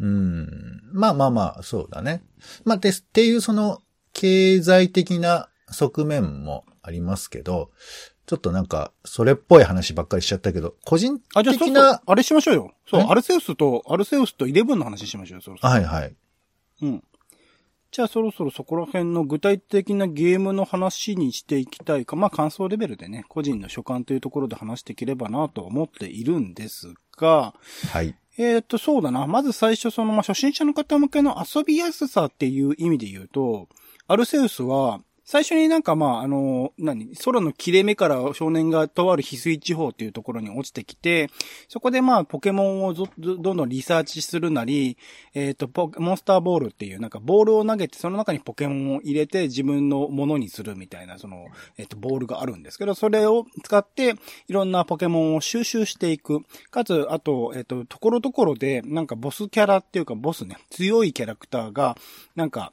[0.00, 0.80] うん。
[0.92, 2.22] まあまあまあ、そうだね。
[2.64, 3.80] まあ、で、っていうその、
[4.12, 7.70] 経済的な側面もありますけど、
[8.26, 12.74] ちょっとなんか、それっぽい話ばっかりしちゃったけど、個人あ、じゃあそう的な、そう、あれしましょうよ。
[12.88, 13.04] そう、え？
[13.04, 15.70] アルセウスと、アルセウスとイレブンの話しましょうよ、そろそろ。
[15.70, 16.16] はいはい。
[16.82, 17.04] うん。
[17.90, 27.54] じゃあそろそろそこら辺の具体的なゲームの話にしていきたいか、まあ感想レベルでね、個人の所感というところで話していければなとは思っているんですが、
[27.92, 28.16] はい。
[28.36, 29.26] えーっと、そうだな。
[29.26, 33.68] まず最初、その、まあ、初心者の方向けの遊びやすさっていう意味で言うと、
[34.08, 41.30] アルセウスは、最初になんかまあ、あの、何、空の切れ目から少年がとある翡翠地方っていうところに落ちてきて、
[41.68, 44.98] そこでまあ、ポケモンをどどんどんリサーチするなり、
[45.32, 51.46] えっ、と、ポモンスターボールっていう、なんかボールを投げて、その中にポケモンを入れて自分のものにするみたいな、その、
[51.78, 54.16] えっ、と、ボールがあるんですけど、それを使って、
[54.48, 56.42] いろんなポケモンを収集していく。
[56.70, 61.96] かつ、あと、えっ、と、ところどころで、なんかボスキャラっていうか、ボスね、強いキャラクターが、
[62.36, 62.70] なんか、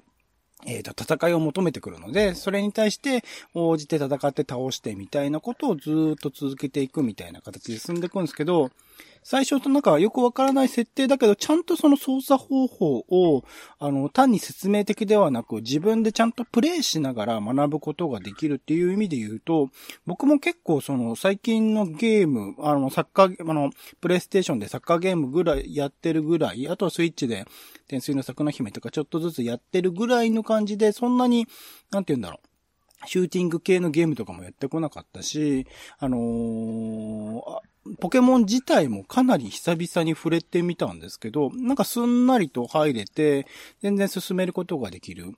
[0.65, 8.69] えっ、と、戦いを求めてくるので、それに対して、応じて戦って倒してみたいなことをずっと続けていくみたいな形で進んでいくんですけど、
[9.23, 13.43] 最初となんかよくわからない設定だけど、ちゃんとその操作方法を、
[13.77, 19.69] あの、単に説明的ではなく、自分でちゃんとプレイしながら学ぶことができるっていう意味で言うと、
[20.07, 27.45] 僕も結構その最近のゲーム、あの、サッカー、あの、プレイステーションでサッカーゲームぐらいやってるぐらい、あとはスイッチで、
[27.87, 31.47] 天水の桜姫とかちょっとずつやってるぐらいの感じで、そんなに、
[31.91, 32.47] なんて言うんだろう。
[33.07, 35.65] シューティング系のゲームとかもやってこなかったし、
[35.99, 43.47] あのーポケモン自体もかなり久々に触れてみたんですけど、なんかすんなりと入れて、
[43.81, 45.33] 全然進めることができる。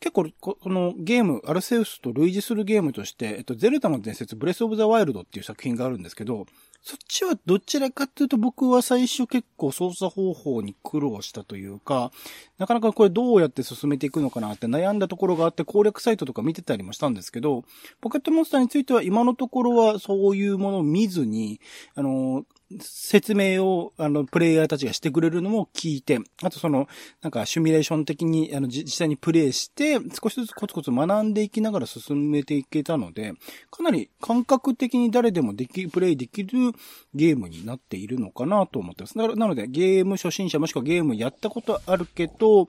[0.00, 6.46] 結構こ、のゲーム、アルセウスと類似するゲームとして、えっと、ゼルダの伝説、ブレスオブザワイルドっていう作品があるんですけど、
[6.82, 12.10] そっちはどちらかっていうと僕は最初結構操作方法に苦労したというか、
[12.58, 17.64] なかなかこれどうやって進めていくのかなって悩んだところがあって攻略サイトとか見てたりもしたんですけど、
[18.00, 21.60] ポケットモンスターについては今のところはそういうものを見ずに、
[21.94, 22.44] あの、
[22.78, 26.88] 説明を、あの、プレイヤーたちがしてくれるのも聞いて、あとその、
[27.20, 33.32] なんか、シミュレーション的に、あの、実際にプレイして、少しずつコツコツ学んでいきながら進めていけたので、
[33.70, 36.72] かなり感覚的に誰でもでき、プレイできる
[37.14, 39.18] ゲームになっているのかなと思ってます。
[39.18, 42.66] ななので、ゲーム初心者もしくはゲームやったことあるけど、なん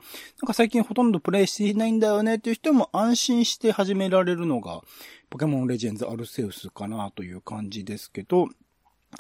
[0.48, 4.82] か最近ほとんどプレイしていないんだよねっていう人も安心して始められるのが、
[5.30, 8.50] ポケモンレジェンズアルセウスかなという感じですけど、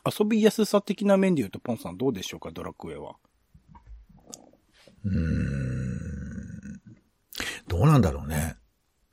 [0.05, 3.15] 遊びやすさ的な面で言うと、ポンさんどうでしょうか、ドラクエは。
[5.03, 6.81] うーん。
[7.67, 8.55] どうなんだろうね。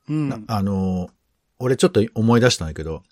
[0.09, 0.29] うん。
[0.29, 1.11] なあの、
[1.59, 3.03] 俺ちょっと思い出したんだけど、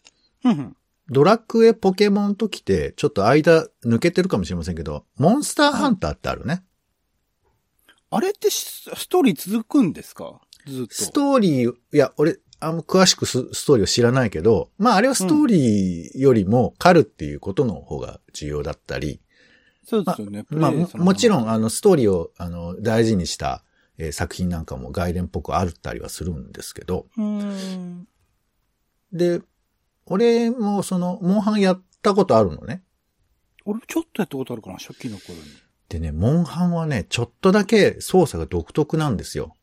[0.44, 0.76] うんうん
[1.08, 6.64] ドラクエポケモンときて、ちょっと間抜けてるかもしれませんけど、モンスターハンターってあるね。
[8.10, 10.40] あれってしストーリー続くんですか？
[10.66, 10.94] ずっと。
[10.96, 19.20] ストーリー、いや、俺、あんま詳しくスストーリーを知らないけど、まああれはストーリーよりも狩るっていうことの方が重要だったり、
[19.84, 20.44] そうですよね。
[20.50, 23.62] まあもプレイそのもちろんあのストーリーをあの大事にした、
[23.98, 27.06] えー作品なんかも外伝っぽくあったりはするんですけど。
[29.12, 29.40] で、
[30.06, 32.82] 俺もその、モンハンやったことあるのね。
[33.64, 35.42] 俺ちょっとやったことあるかな、初期の頃に。
[35.88, 39.55] でね、モンハンはね、ちょっとだけ操作が独特なんですよ。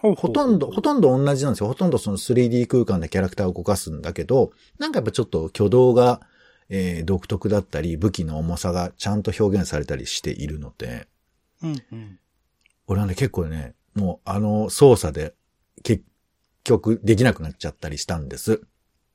[0.00, 1.66] ほほとんど、ほとんど同じなんですよ。
[1.66, 6.20] ほとんどその 3D 空間でキャラクターを動かすんだけど、なんかやっぱちょっと挙動が、
[6.68, 11.08] えー独特だったり、武器の重さがちゃんと表現されたりしているので、
[11.62, 12.18] うんうん。
[12.86, 15.34] 俺はね、結構ね、もうあの操作で
[15.82, 16.04] 結
[16.62, 18.62] 局できなくなっちゃったりしたんです。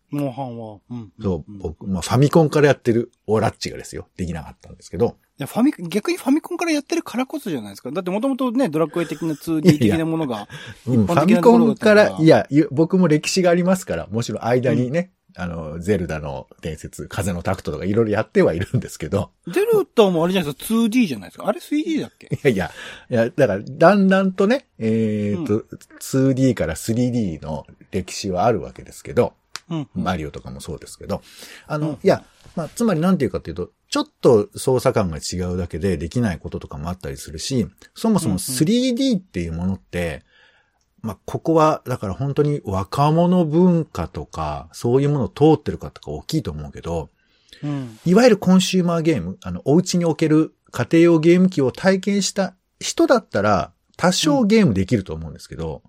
[0.09, 0.79] モンハンは。
[0.89, 1.13] うん。
[1.21, 4.09] そう、ん僕、まあファミコンからやってるオラッチがですよ。
[4.17, 7.91] できなかったんですけど、や、ファミ、逆にファミコンからやってるからこそじゃないですか。
[7.91, 10.47] だってもともとね、ドラクエ的な 2D 的なものが。
[10.85, 21.47] うん、ファミコンから、いや、い僕も歴史がありますから、もちろん間にね、あの、ゼルダの伝説、風のタクトとかいろいろやってはいるんですけど、ゼルダもあれじゃないですか、2D じゃないですか。
[21.47, 22.27] あれ 3D だっけ？
[22.27, 22.71] いやいや、
[23.09, 25.65] いや、だから、だんだんとね、えっ、と、
[25.99, 29.33] 2D から 3D の歴史はあるわけですけど、
[29.95, 30.03] うん。
[30.03, 31.21] マリオとかもそうですけど、
[31.67, 31.93] あの、うん。
[31.95, 32.23] いや、
[32.55, 38.39] まあ、つまりなんていうかっていうと、ちょっと操作感が違うだけでできないこととかもあったりするし、そもそもうんうん。
[38.39, 40.23] 3D っていうものって、
[41.01, 47.09] まあ、ここは、だから本当に若者文化とか、そういうものを通ってるかとか大きいと思うけど、
[47.61, 47.99] うん。
[48.05, 55.83] いわゆるコンシューマーゲーム、あの、お家における家庭用ゲーム機を体験した人だったら、多少ゲームできると思うんですけど、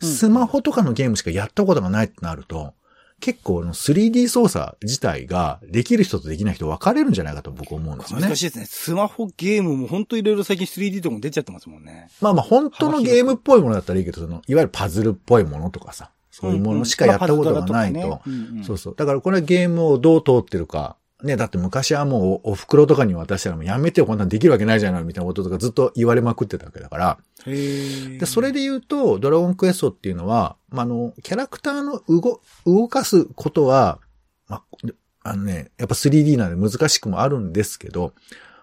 [0.00, 0.08] うん。
[0.08, 2.74] スマホとかのゲームしかやったことがないってなると、
[3.20, 8.36] 結構の 3D 操作自体ができる人とできない人分かれるんじゃないかと僕思うんですよね難。
[8.36, 8.66] しいですね。
[8.66, 12.08] スマホゲームも本当いろいろ最近 3D とかも出ちゃってますもんね。
[12.20, 18.22] まあまあ本当のゲームっぽいものだったらいいけど、その、いわゆるパズルっぽいものとかさ、そういうものしかやったことがないと
[18.64, 18.94] そうそう。
[18.96, 20.96] だからこれはゲームをどう通ってるか。
[21.22, 27.18] ね、だって昔はもうおお袋とかに渡したらもうやめてよ、こんなんできるわけないじゃないみたいなこととかずっと言われまくってたわけだから。
[27.46, 33.98] で、それで言うと、ドラゴンクエストっていうのは、まあ、あの、キャラクターの動、動かすことは、
[34.48, 34.64] まあ、
[35.22, 38.14] あのね、やっぱ 3D なんで難しくもあるんですけど、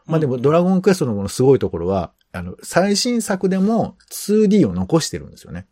[0.06, 5.67] まあでもドラゴンクエストのこのすごいところは、あの、最新作でも 2D を残してるんですよね。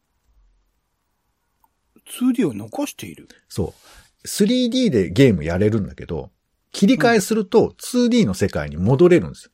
[2.20, 3.28] 2D を残している？
[3.50, 3.74] そ
[4.24, 4.28] う。
[4.28, 6.32] 3D でゲームやれるんだけど、
[6.76, 9.52] 切り替えすると 2D の世界に戻れるんですよ。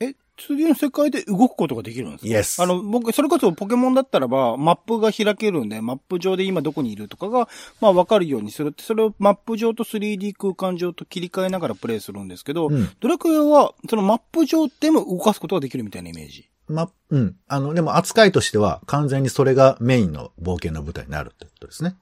[0.00, 7.48] え、2D の世界で動くことができるんですか？Yes あの、僕、それこそポケモンだったらば、マップが開けるんで、マップ上で今どこにいるとかが、
[7.80, 16.48] まあわかるようにするって、それをマップ上と 3D 空間上と切り替えながらプレイするんですけど、うんドラクエは、そのマップ上でも動かすことができるみたいなイメージ。
[16.68, 17.36] ま、うん。
[17.48, 21.96] あの、でも扱いとしては完全にそれがメインの冒険の舞台になるってことですね。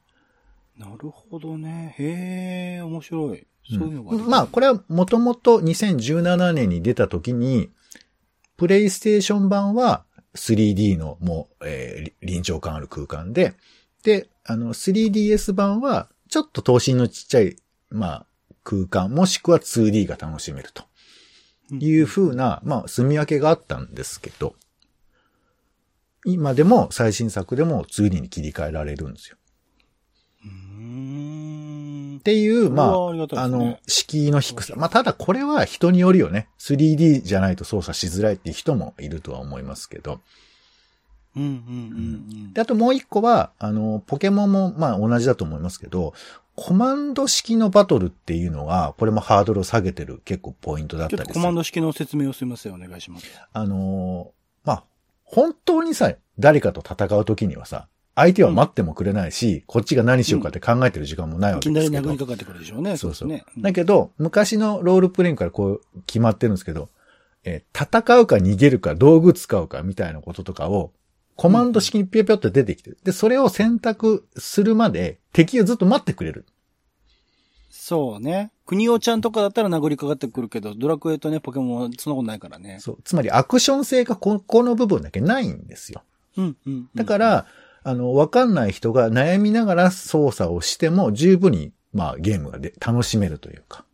[0.76, 1.94] なるほどね。
[1.98, 3.46] へえ、面白い。
[3.70, 7.70] そういうのができる、まあ、これはもともと2017年に出た時に、
[8.56, 10.04] プレイステーション版は
[10.34, 13.54] 3D のもう、えー臨場感ある空間で、
[14.02, 17.56] で、あの、3DS 版はちょっと等身のちっちゃい、
[17.90, 18.26] まあ、
[18.62, 20.84] 空間、もしくは 2D が楽しめると。
[21.78, 24.54] いう風な、まあ、住み分けがあったんですけど、
[26.24, 29.36] 今でも最新作でも 2D に切り替えられるんですよ。
[30.44, 31.79] うーん
[32.20, 32.22] っ。
[32.22, 34.74] ていう、まああ、あの、敷居の低さ。
[34.76, 36.48] まあ、ただこれは人によるよね。
[36.58, 40.20] 3D じゃないと操作しづらいっていう人もいるとは思いますけど。
[41.36, 42.52] うんうんうんうん。
[42.52, 46.14] で、あともう一個は、あの、ポケモンも、まあ、同じだと思いますけど、
[46.56, 51.34] コマンド式のバトルっていうのが、これもハードルを下げてる結構ポイントだったりする。
[51.34, 52.74] コマンド式の説明をすみません。
[52.74, 53.26] お願いします。
[53.52, 54.84] あのーまあ、
[55.24, 62.10] 本当にさ、誰かと戦うときにはさ、相手は待ってもくれないし、こっちが何しようかって考えてる時間もないわいきなりけですけど。
[62.10, 62.96] 殴りかかってくるでしょうね。
[62.96, 63.28] そうそう。
[63.28, 63.44] ね。
[63.58, 66.88] だけど、昔のロールプレインからこう決まってるんですけど、
[67.44, 70.92] えー戦うか逃げるか道具使うかみたいなこととかを、
[71.36, 72.98] コマンド式にピョピョって出てきてる。
[73.02, 76.44] で、それを選択するまで敵をずっと待ってくれる。
[77.70, 78.50] そうね。
[78.66, 82.76] 国尾ちゃんとかだったら殴りかかってくるけど、ドラクエとね、ポケモンはそんなことないからね。
[82.80, 82.98] そう。
[83.04, 86.02] つまりアクション性がここの部分だけないんですよ。
[86.36, 86.88] うんうん。
[86.94, 87.46] だから、
[87.82, 93.84] あの、わかんない人が悩みながら操作をしても十分に、まあ、ゲームがで楽しめるというか。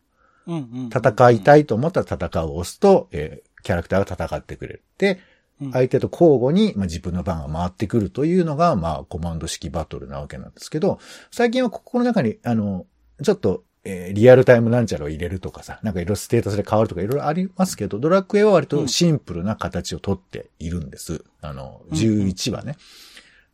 [0.45, 0.85] うんうん。
[0.87, 4.83] 戦いたいと思ったら戦うを押すと、えーキャラクターが戦ってくれる。
[4.97, 5.19] で、
[5.59, 10.99] うん相手と交互に、まあ、自分の番が回ってくるというのが、まあ、コマンド式バトルなわけなんですけど、
[11.31, 12.85] 最近はここの中に、あの、
[13.23, 21.25] ちょっと、えーリアルタイムなんちゃらを入れるとかさ、なんかいろいろステータスで変わるとかいろいろありますけど、ドラクエは割とシンプルな形をとっているんです。
[21.41, 22.77] あの、11はね。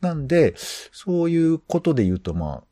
[0.04, 2.64] なんで、そういうことで言うと、まあ、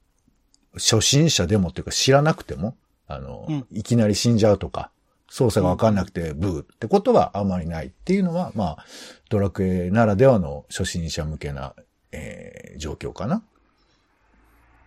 [0.75, 4.91] 初心者でもっていうか知らなくても、あの、うんいきなり死んじゃうとか、
[5.29, 8.85] 操作がわかんなくてブーってことはあまりないっていうのは、まあ、
[9.29, 11.73] ドラクエならではの初心者向けな、
[12.11, 13.43] えー状況かな。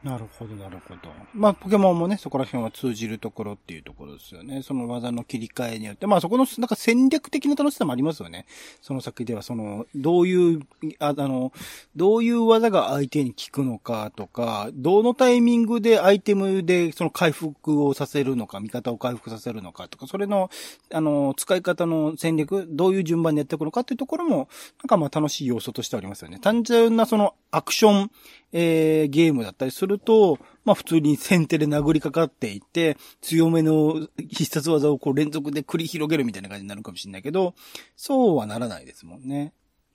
[0.05, 1.11] なるほど、なるほど。
[1.33, 4.62] まあ、ポケモンもね、そこら辺は通じるところっていうところですよね。
[4.62, 6.07] その技の切り替えによって。
[6.07, 8.45] まあ、そこの、なんか戦略的な楽しさもありますよね。
[8.83, 10.61] その先では、その、どういう、
[10.99, 11.53] ああの、
[11.97, 20.50] どういう技が相手に効くのかとか、どのタイミングでアイテムでその回復をさせるのか、味方を回復させるのかとか、それの、
[20.92, 24.48] あの、使い方の戦略、どういう順番にやっていくのかっていうところも、
[24.83, 26.38] なんかまあ楽しい要素としてありますよね。
[26.40, 28.11] 単純なそのアクション、
[28.57, 37.55] えー、ゲームだったりすると、まあ普通に先手で殴りかかっていって、強めの必殺技をこう連続で繰り広げるみたいな感じになるかもしれないけど、
[37.96, 39.52] そうはならないですもんね。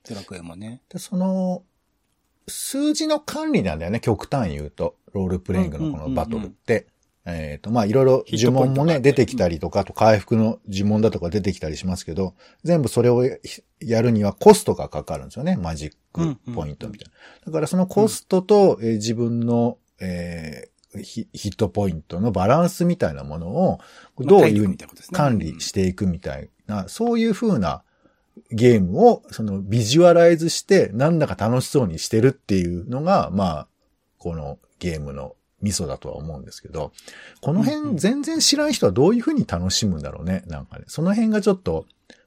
[0.07, 0.82] ドラクエもね。
[0.89, 1.64] で、その、
[2.49, 4.97] 数字の管理なんだよね、極端言うと。
[5.14, 6.88] ロールプレイングのこのバトルって。
[7.32, 13.23] えっ、と、まあ、いろいろ呪文もね、出てきたりとか、あと回復の呪文だとか出てきたりしますけど、全部それを
[13.80, 15.57] やるにはコストがかかるんですよね。
[15.57, 17.11] マジックポイントみたい
[17.45, 17.45] な。
[17.47, 23.80] だからそのコストと、えー、自分の、えー、ヒットポイントのバランスみたいなものを、
[24.17, 24.77] どういうふうに
[25.11, 27.84] 管理していくみたいな、そういうふうな
[28.51, 33.67] ゲームを、そのビジュアライズして、なんだか楽しそうにしてるっていうのが、まあ、
[34.17, 36.91] このゲームのミソだとは思うんですけど、
[37.41, 40.43] この辺全然知らん人はどういうふうに楽しむんだろうね。
[40.47, 41.86] なんかね、その辺がちょっと、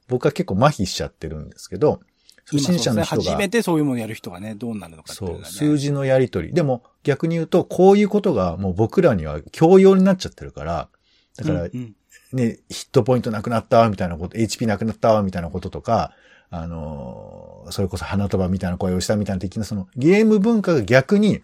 [0.09, 2.01] 僕は結構麻痺しちゃってるんですけど、
[2.45, 3.31] 初心者の人が、ね。
[3.31, 6.53] 初めてそういうものやる人がね、どうなるのかっていう、ね、そう、数字のやりとり。
[6.53, 10.89] でも逆に言うと、こういうことがもう僕らには教養になっちゃってるから、
[11.37, 11.95] だから、うんうん、
[12.33, 16.13] ね、ヒットポイントなくなったみたいなこと、HP なくなったみたいなこととか、
[16.55, 21.41] あのそれこそ花束みたいな声をしたみたいな的なそのゲーム文化が逆に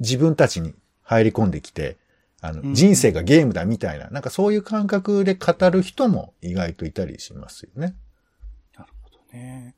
[0.00, 1.96] 自分たちに入り込んできて、
[2.40, 7.94] あの、人生がゲームだみたいな、なんかそういう感覚で語る人も意外といたりしますよね。
[9.32, 9.74] ね。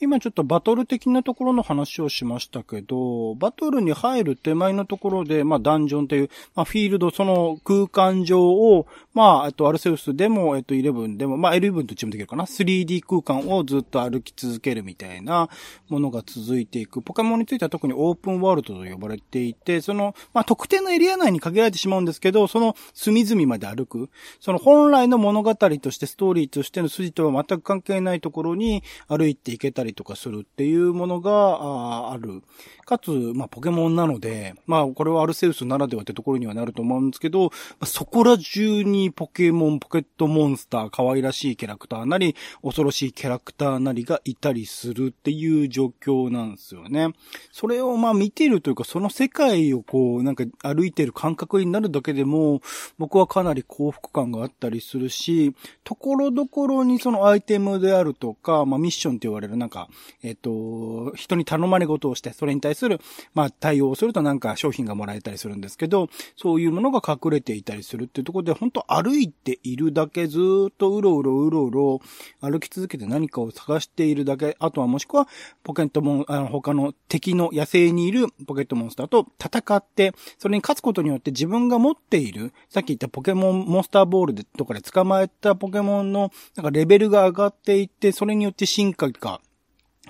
[0.00, 15.48] 今ちょっとバトル的なところの話をしましたけど、バトルに入る手前のところで、まあダンジョンっていう、まあフィールド、その空間上を、まあ、えっと、アルセウスでも、えっと、11でも、まあ L11 とチームできるかな ?3D 空間をずっと歩き続けるみたいな
[15.88, 17.02] ものが続いていく。
[17.02, 24.10] ポケモンについては特にオープンワールドと呼ばれていて、その、まあ特定のエリア内に限られてしまうんですけど、その隅々まで歩く。
[24.38, 28.77] その本来の物語として、ストーリーとしての筋とは全く関係ないところに
[29.08, 32.42] 歩いていけたりとかするっていうものがある。
[32.88, 37.50] かつ、まあ、ポケモンなので、まあ、これはアルセウスならではってところにはなると思うんですけど、ま
[37.80, 47.10] あ、そこら中にポケモン、ポケットモンスター、可愛らしいキャラクターなり、恐ろしいキャラクターなりがいたりするっていう状況なんですよね。
[47.52, 52.62] それをまあ見てるというか、その世界をこう、なんか歩いてる感覚になるだけでも、
[52.96, 55.54] 僕はかなり幸福感があったりするし、
[55.84, 59.88] ところどころにそのアイテムであるとか、まあミッションって言われるなんか、
[60.22, 63.00] えっと、人に頼まれ事をして、それに対する、
[63.34, 70.38] まあ対応するとなんか商品がもらえたりするんですけど、そういうものが隠れていたりするっていうところで、本当歩いているだけ、ず
[70.68, 72.00] っとうろうろうろうろ
[72.40, 75.28] 歩き続けて何かを探しているだけ、あとはもしくは、
[75.62, 89.40] ポケットモン、あの、他の敵の野生にいるポケットモンスターと戦って、それに勝つことによって自分が持っている、さっき言ったポケモン、モンスターボールでとかで捕まえたポケモンの、なんかレベルが上がっていって、それによって進化が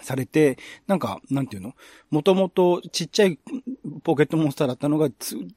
[0.01, 1.75] されて、なんか、なんていうの？
[2.11, 3.39] もともとちっちゃい
[4.05, 5.11] ポケットモンスターだったのが、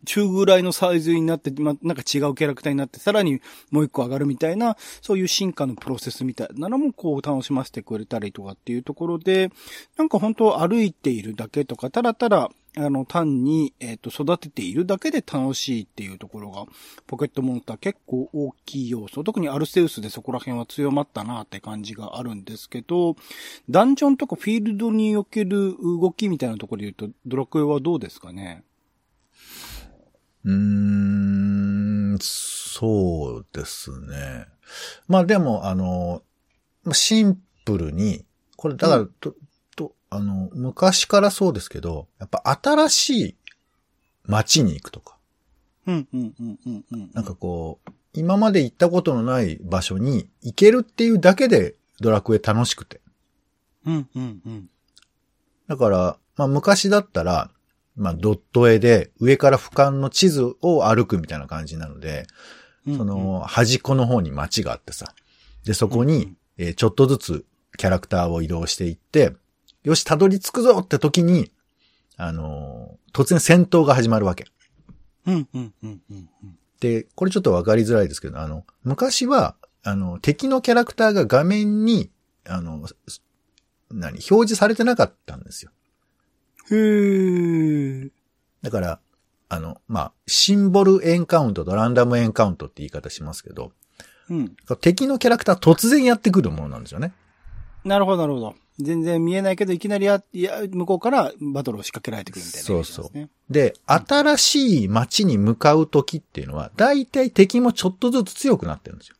[0.05, 3.39] 中ぐらいのサイズになって、ま、なんか違うキャラクターになって、さらに
[3.69, 9.51] もう一個上がるみたいな、そういう進化のプロセスみたいなのもこう楽しませてくれたりとかっていうところで、
[9.95, 16.65] なんか本当歩いているだけとか、ただただあの、単に、えっ、ー、と、育てているだけで楽しいっていうところが、
[17.05, 19.25] ポケットモンスター結構大きい要素。
[19.25, 23.17] 特にアルセウスでそこら辺は強まったなって感じがあるんですけど、
[23.69, 28.63] ダンジョンとかフィールドにおける動きみたいなところで言うと、ドラクエはどうですかね？
[30.45, 34.45] うーん、そうですね。
[35.09, 36.23] まあでも、あの、
[36.93, 39.11] シンプルに、これ、だから、うん、
[40.09, 43.35] あの、昔からそうですけど、やっぱ新しい
[44.25, 45.17] 街に行くとか。
[45.87, 47.11] うんうんうんうんうん。
[47.13, 53.01] なんかこう、今まで行ったことのない場所に行けるっていうだけでドラクエ楽しくて。
[53.85, 54.69] うんうんうん。
[55.67, 57.49] だから、まあ昔だったら、
[57.95, 62.27] まあドット絵で上から俯瞰の地図を歩くみたいな感じなので、
[62.85, 65.13] うんうん、その端っこの方に街があってさ。
[65.63, 67.45] で、そこに、えー、ちょっとずつ
[67.77, 69.33] キャラクターを移動していって、
[69.83, 71.51] よし、たどり着くぞって時に、
[72.17, 74.45] あのー、突然戦闘が始まるわけ。
[75.25, 76.29] うん、うん、うん、うん。
[76.79, 82.11] で、これちょっとわかりづらいですけど、あの、昔は、あの、敵のキャラクターが画面に、
[82.47, 82.87] あの、
[83.89, 85.71] 何、表示されてなかったんですよ。
[86.71, 88.11] へー。
[88.61, 88.99] だから、
[89.49, 93.73] あの、まあ、シンボルエンカウントとランダムエンカウントって言い方しますけど、
[94.29, 94.55] うん。
[94.79, 97.13] 敵のキャラクター突然やってくるものなんですよね。
[97.83, 98.55] なるほど、なるほど。
[98.79, 103.29] 全然見えないけど、いきなりや、いや、向こうからバトルを仕掛けられてくるみたいな、ね、そうそう。
[103.49, 109.15] で、新しい街に向かう時っていうのは、大体敵もちょっとずつ強くなってるんですよ。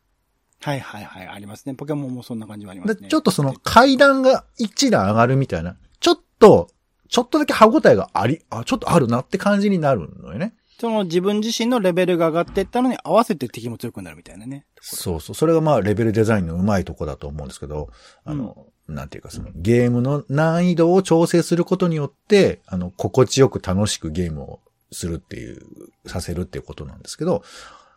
[0.62, 1.74] はいはいはい、ありますね。
[1.74, 3.08] ポケモンもそんな感じはありますね。
[3.10, 6.70] ちょっとその階段が一段上がるみたいな、ちょっと
[7.12, 10.54] ちょっとだけ歯応えがあり、あ、ちょっとあるなって感じになるのよね。
[10.82, 14.66] その自分自身のレベルが上がっていったのに合わせて敵も強くなるみたいなね。
[14.82, 15.36] そうそう。
[15.36, 17.92] それがまあ、レベルデザインのうまいとこだと思うんですけど、
[18.26, 24.60] あの、なんていうかその、ゲームの難易度を調整することによって、あの、心地よく楽しくゲームを
[24.92, 25.62] するっていう、
[26.08, 27.44] させるっていうことなんですけど、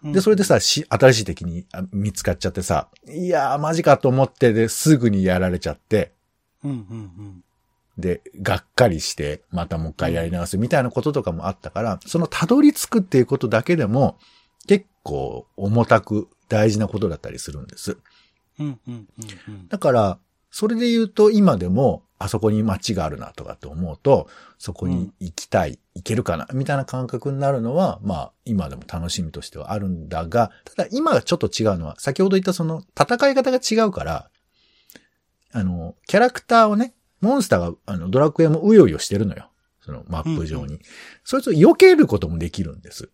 [0.02, 6.12] で、それでさ、し、新しい敵にあ見つかっちゃってさ、いやー、マジかと思ってで、すぐにやられちゃって、
[6.62, 7.44] うんうんうん。
[7.98, 14.18] で、がっかりして、またもう一回やり直すみたいなこととかもあったから、そのたどり着くっていうことだけでも、
[14.66, 17.98] 結構重たく大事なことだったりするんです。
[18.58, 19.08] うんうんうん
[19.48, 19.68] うん。
[19.68, 20.18] だから、
[20.50, 24.28] それで言うと今でも、あそこに街があるなとかって思うと、
[24.58, 34.30] そこに行きたい、行けるかな、みたいな感覚になるのは、まあ、今でも楽しみとしてはあるんだが、ただ今がちょっと違うのは、先ほど言ったその戦い方が違うから、
[35.52, 39.50] あの、キャラクターをね、モンスターが、あの、ドラクエもうようよしてるのよ。
[39.80, 40.74] そのマップ上に。
[40.74, 40.80] うん
[41.24, 43.10] そいつを避けることもできるんです。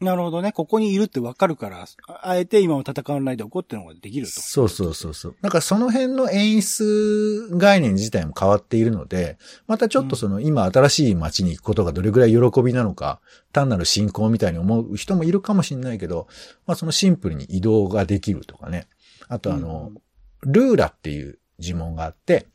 [0.00, 0.52] なるほどね。
[0.52, 4.32] ここにいるってわかるから、ああえて今は戦わないでおこうってのができると。
[4.32, 5.36] そうそうそうそう。
[5.42, 13.20] なんかその辺の演出概念自体も変わっているので、またちょっとその今新しい街に行くことがどれぐらい喜びなのか、
[13.52, 16.28] 単なる信仰みたいに思う人もいるかもしれないけど、
[16.66, 18.86] まあそのシンプルに移動ができるとかね。
[19.28, 19.92] あとあの、
[20.40, 22.46] ルーラっていう呪文があって、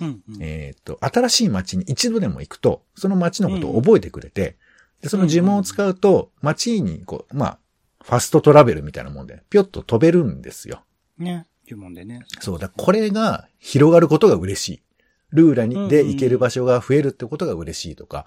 [0.00, 0.42] うんうん。
[0.42, 4.56] えっ、と、新しい街に一度でも行くと、その街のことを覚えてくれて、
[5.02, 7.58] で、その呪文を使うと、街にこう、まあ、
[8.02, 10.84] ファストトラベルみたいなもんで、ぴょっと飛べるんですよ。
[11.18, 11.46] ね。
[11.68, 12.24] 呪文でね。
[12.40, 14.82] そうだ、これが広がることが嬉しい。
[15.30, 18.26] ルーラうんうんにで行ける場所が増えるってことが嬉しいとか、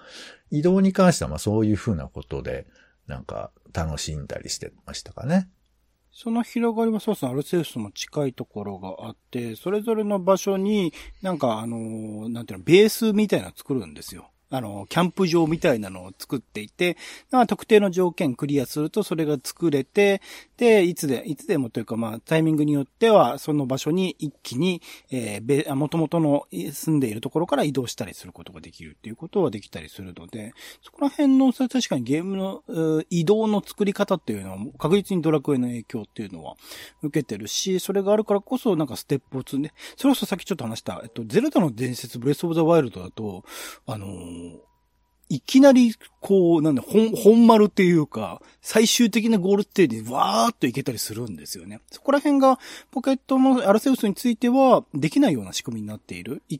[0.51, 2.67] 移動に関してはまあそういうふうなことで、
[3.07, 5.49] なんか楽しんだりしてましたかね。
[6.13, 14.30] その広がりはそうですね、アルセウスも近いところがあって、それぞれの場所に、なんかあの、なんていうの、ベースみたいなの作るんですよ。
[14.51, 16.97] あの、キャンプ場みたいなのを作っていて、
[17.31, 20.21] なんか特定の条件クリアするとそれが作れて、
[20.57, 36.55] で、いつで、いつでもというかまあタイミングによっては、その場所に一気に、えー、元々の住んでいるところから移動したりすることができるっていうことはできたりするので、そこら辺の、それ確かにゲームの移動の作り方っていうのは確実にドラクエの影響っていうのは
[37.01, 43.45] 受けてるし、それがあるからこそなんかステップを積んで、それこそさっきちょっと話した、えっと、ゼルダの伝説ブレスオブザワイルドだと、
[43.85, 44.40] あのー
[45.29, 51.79] いきなり、こう、なんだ、本、本丸っていうか、最終的なゴール地点にわーっと行けたりするんですよね。
[51.89, 52.59] そこら辺が、
[52.91, 56.41] ポケットのアルセウスについては、できないような仕組みになっている。
[56.49, 56.59] い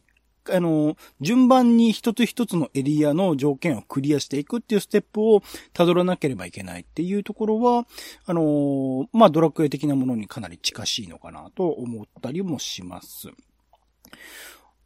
[0.49, 5.41] あの、順番に一つ一つのエリアの条件をクリアしていくっていうステップを
[5.73, 7.85] 辿らなければいけないっていうところは、
[8.25, 13.27] あの、まあ、ドラクエ的なものにかなり近しいのかなと思ったりもします。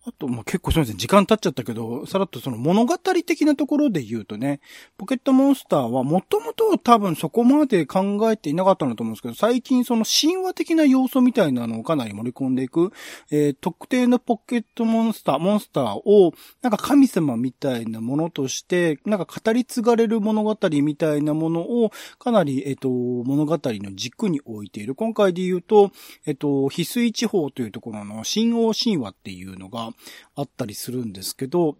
[0.07, 0.97] あと、まあ、結構すみません。
[0.97, 4.59] 時間経っちゃったけど、さらっとその物語的なところで言うとね、
[4.97, 12.91] ポケットモンスターはもともと多分そこまで考えていなかったんだと思うんですけど、最近その神話的な要素みたいなのをかなり盛り込んでいく、
[13.31, 24.93] えー特定のポケットモンスター、モンスターを、なんか神様みたいなものとして、なんか語り継がれる物語みたいなものを、かなり、えっ、と、物語の軸に置いている。
[24.93, 25.91] 今回で言うと、
[26.27, 29.94] えっ、と、翡翠地方というところの神王神話っていうのが
[30.35, 31.77] あったりするんですけど、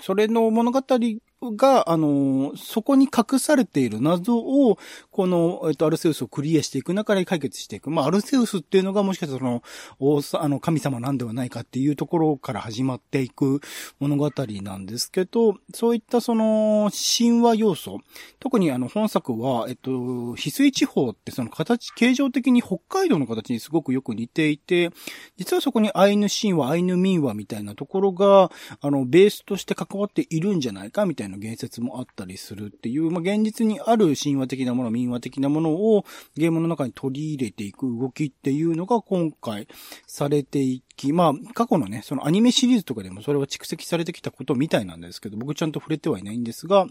[0.00, 0.80] それの物語
[1.50, 4.78] が、あの、そこに隠されている謎を、
[5.10, 7.90] この、えっと、アルセウスをクリアしていく中で解決していく。
[7.90, 9.62] まあ、アルセウスっていうのがもしかしたらその、
[9.98, 13.60] 王さあの、神様なんではないかっていうところから始まっていく
[13.98, 14.30] 物語
[14.62, 17.98] なんですけど、そういったその、神話要素、
[18.38, 24.90] 特にあの、本作は、えっと、翡翠地方ってその形、形状的に北海道の形にすごくよく似ていて、
[25.36, 36.04] 実はそこにアイヌ神話、アイヌ民話みたいなところが、あの、ベースとして関わっているんじゃないかみたいなの言説もあったりするっていう、まあ、現実にある神話的なもの、民話的なものを
[36.36, 39.66] ゲームの中に取り入れていく動きっていうのが今回
[40.06, 46.86] されていき、まあ、過去のね、そのアニメシリーズとかでもそれは蓄積されてきたことみたいなんですけど、僕ちゃんと触れてはいないんですが、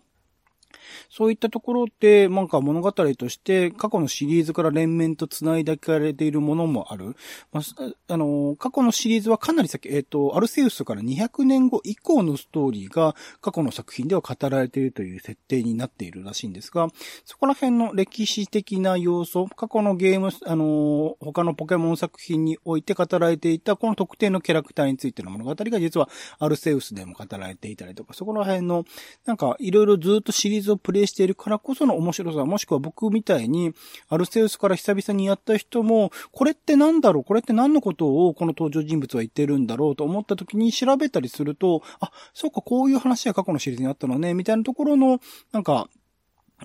[1.10, 7.16] そういったところで、なんか物語として過去のシリーズから連綿と繋いでかれているものもある。
[7.52, 16.88] まあ、あの、過去のシリーズはかなり先、えっ、と、アルセウスから200年後以降のストーリーが過去の作品では語られているという設定になっているらしいんですが、
[17.26, 26.10] そこら辺の歴史的な要素、過去のゲーム、あの、他のポケモン作品において語られていたこの特定のキャラクターについての物語が実は
[26.40, 28.86] アルセウスでも語られていたりとか、そこら辺の、
[29.26, 33.74] なんかいろいろずっとシリーズズをプレイしているからこその面白さ、もしくは僕みたいに、
[34.10, 45.20] アルセウスから久々にやった人も、これって何だろうこれって何のことをこの登場人物は言ってるんだろうと思った時に調べたりすると、あ、そうか、こういう話は過去のシリーズにあったのね、みたいなところの、
[45.52, 45.90] なんか、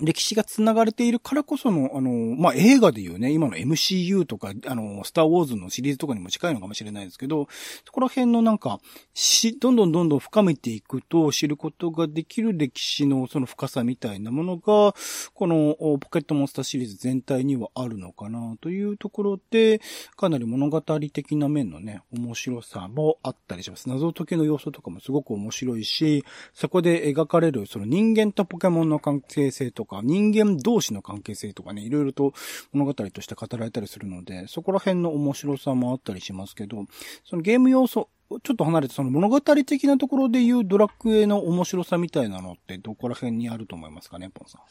[0.01, 7.49] 歴史が繋がれているからこその、あの、まあ、映画で言うね、今の MCU とか、あの、スターウォーズのシリーズとかにも近いのかもしれないですけど、
[7.84, 8.80] そこら辺のなんか、
[9.14, 14.94] し、どんどんどんどん深めていくと知ることができる歴史のその深さみたいなものが、
[15.34, 19.80] このポケットモンスターシリーズ全体にはあるのかなというところで、
[20.16, 23.88] かなり物語的な面のね、面白さもあったりします。
[23.88, 32.32] 謎解きの要素とかもすごく面白いし、そこで描かれるその人間とポケモンの関係性とか、人間同士の関係性とかね、いろいろと
[32.72, 36.87] 物語として語られたりするので、そこら辺の面白さもあったりしますけど、
[37.24, 38.09] そのゲーム要素、
[38.43, 44.62] ちょっと離れてその物語的なところで言うドラクエの面白さみたいなのってどこら辺にあると思いますかね、ポンさん。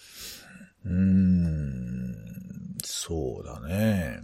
[0.85, 2.15] うーん、
[2.83, 4.19] そうだね。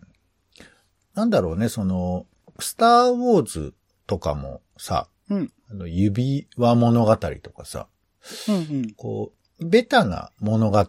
[1.14, 2.26] なんだろうね、その、
[2.60, 3.74] スターウォーズ
[4.08, 5.52] とかもさ、うん。
[5.70, 7.88] あの指輪物語とかさ、
[8.50, 8.94] うんうん。
[8.96, 10.86] こう、ベタな物語。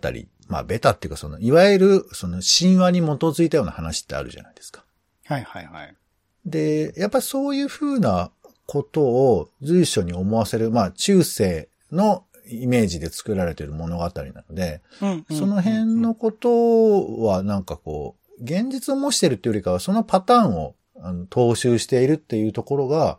[0.48, 4.84] まあ、ベタっていうか、その、いわゆる、その、神話に基づいたような話ってあるじゃないですか。
[5.24, 5.96] はいはいはい。
[6.44, 8.30] で、やっぱそういうふうな
[8.66, 14.10] ことを随所に思わせる、まあ、中世のイメージで作られている物語な
[14.48, 14.82] ので、
[15.30, 23.18] その辺のことはなんかこう、現実を模してるっていうよりかは、そのパターンをあの踏襲しているっていうところが、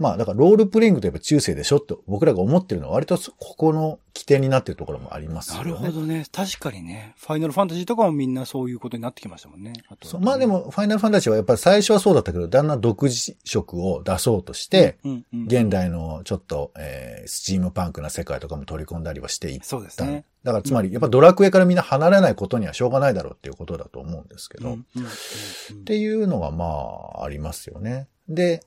[0.00, 5.70] まあ、だからロールプレイングといえば中世でしょって僕らが思ってるのは割とここの起点になってるところもありますよね。
[5.72, 6.24] なるほどね。
[6.32, 7.14] 確かにね。
[7.18, 9.74] ファイナルファンタジーとかもみんなそういうことになってきましたもんね。
[9.90, 14.96] あと、ね、まあでも、ファイナルファンタジーはやっぱり最初はそうだったけど、だんだん独自色を出そうとして、
[15.32, 19.66] 現代のちょっと、えー、スチームパンクな世界とかも取り込んだりはしていった。
[19.66, 20.24] そうですね。
[20.44, 24.76] だからつまり、やっぱドラクエからみんな離れないことにはしょうがないだろうっていうことだと思うんですけど、っ
[25.84, 28.08] ていうのがまあ、ありますよね。
[28.30, 28.62] で、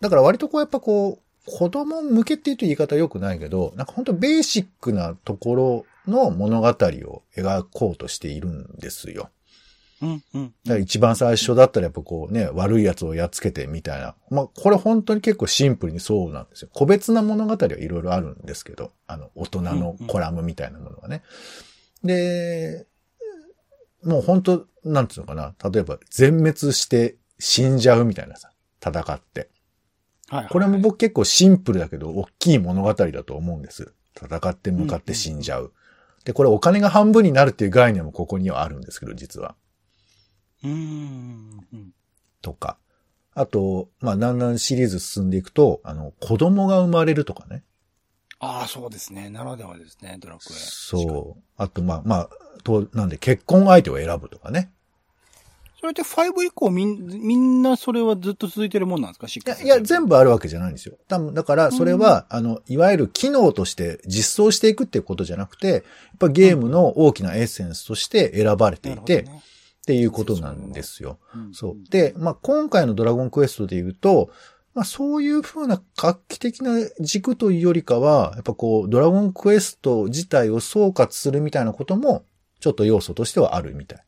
[0.00, 6.72] だから割とこうやっぱこう、子供向けって言うと言い方良くないけど、なんか本当ベーシックなところの物語を
[7.36, 9.30] 描こうとしているんですよ。
[10.02, 10.54] うんうん。
[10.64, 14.14] だから一番最初だったらやっぱこうね、悪い奴をやっつけてみたいな。
[14.30, 16.70] まあ、これ本当に結構シンプルにそうなんですよ。
[16.72, 21.22] 個別な物語はいろいろあるんですけど、あの、大人のコラムみたいなものはね。
[22.02, 22.86] うんうん、で、
[24.04, 25.54] もう本当、なんつうのかな。
[25.70, 28.50] 例えば、全滅して死んじゃうみたいなさ、
[28.82, 29.50] 戦って。
[30.30, 33.92] はい、これも僕結構シンプルだけど、大きい物語だと思うんです。
[34.16, 35.72] 戦って向かって死んじゃう。
[36.24, 39.56] で、これお金が半分になるっていう概念もここにはあるんですけど、実は。
[40.62, 41.92] うん。
[42.42, 42.78] とか。
[43.34, 47.64] あと、まあ、だんだんシリーズ進んでいくと、あの、子供が生まれるとかね。
[48.38, 49.30] ああ、そうですね。
[49.30, 50.56] ならではですね、ドラクエ。
[50.56, 51.42] そう。
[51.56, 52.30] あと、まあ、まあ、
[52.62, 54.70] と、なんで結婚相手を選ぶとかね。
[55.80, 59.52] それって5以降みん、みんなそれはずっと続いてるもんなんですか？
[59.54, 60.98] いや、いや、全部あるわけじゃないんですよ。
[61.08, 65.82] 多分、だから、それは、うん、あの、いわゆる機能として実装していくっていうことじゃなくて、やっ
[66.18, 69.42] ぱゲームの大きなエッセンスとして選ばれていて、ね、
[69.80, 71.18] っていうことなんですよ。
[71.52, 71.90] そう。
[71.90, 74.30] で、まあ、今回のドラゴンクエストで言うと、
[74.74, 82.24] まあ、そういうふうな画期的な軸というよりかは、やっぱこう、ドラゴンクエスト自体を総括するみたいなことも、
[82.60, 84.04] ちょっと要素としてはあるみたい。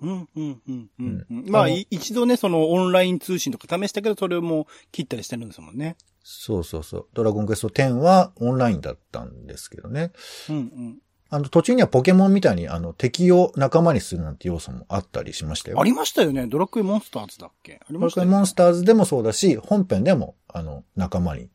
[0.00, 1.44] うん、うん、うん、うん。
[1.48, 5.96] まあ、一度ね、そのオンライン通信とか試したけど、それも切ったりしてるんですもんね。
[6.22, 7.06] そうそうそう。
[7.14, 10.12] ドラゴンクエスト10はオンラインだったんですけどね。
[10.50, 10.98] うんうん。
[11.28, 15.80] あの、途中にはポケモンみたいに、あの、敵を仲間にするなんて要素もあったりしましたよ。
[15.80, 16.46] ありましたよね。
[16.46, 17.80] ドラクエモンスターズだっけ？
[17.82, 21.48] ありました、ね、ドラクエモンスターズでもそうだし、本編でも、あの、仲間に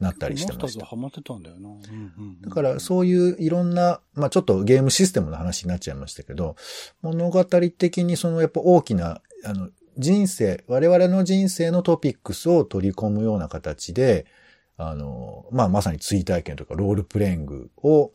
[0.00, 0.86] なったりしてました。
[0.86, 1.70] ハマってたんだよな。
[2.42, 6.56] だからそういういろんな、まあちょっとゲームシステムの話になっちゃいましたけど、
[7.02, 14.26] 物語的にそのやっぱ大きな、あの、人生、我々の人生のトピックスを取り込むような形で、
[14.76, 18.12] あの、まあまさに追体験とかロールプレイングを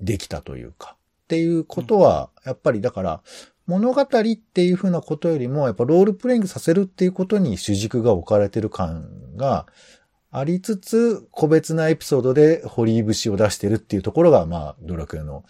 [0.00, 3.22] できたというか、っていうことは、やっぱりだから、
[3.66, 9.66] 物語っていうふうなことよりも、やっぱロールプレイングさせるっていうことに主軸が置かれてる感が、
[10.32, 15.44] ありつつ、個別なエピソードで堀井節を出してるっていうところが、まあ、ドラクエの、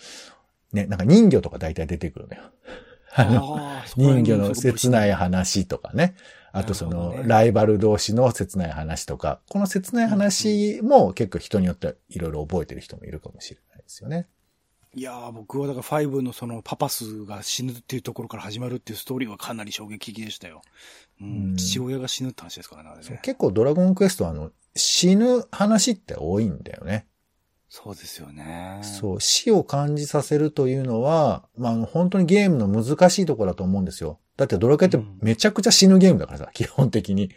[0.73, 2.43] ね、なんか人魚とか大体出てくるのよ。
[3.15, 3.61] あの、
[3.97, 6.17] 人魚の切ない話とかね。
[6.51, 14.27] あとその、ライバル同士の切ない話とか、この切ない話も結構人によっていろいろ覚えてる人もいるかもしれないですよね。
[14.95, 20.61] いやー、僕はだから5のそのパパスが死ぬっていうところから始まるっていうストーリーはかなり衝撃的でしたよ。
[21.21, 27.07] うん、父親が死ぬって話ですからね、ね結構ドラゴンクエストはあの、死ぬ話って多いんだよね。
[27.69, 28.81] そうですよね。
[28.83, 34.21] そう、死を感じさせるというのは、まあ、本当にゲームの難しいところだと思うんですよ。
[34.37, 37.31] だってドラクエってめちゃくちゃ死ぬゲームだからさ、基本的に。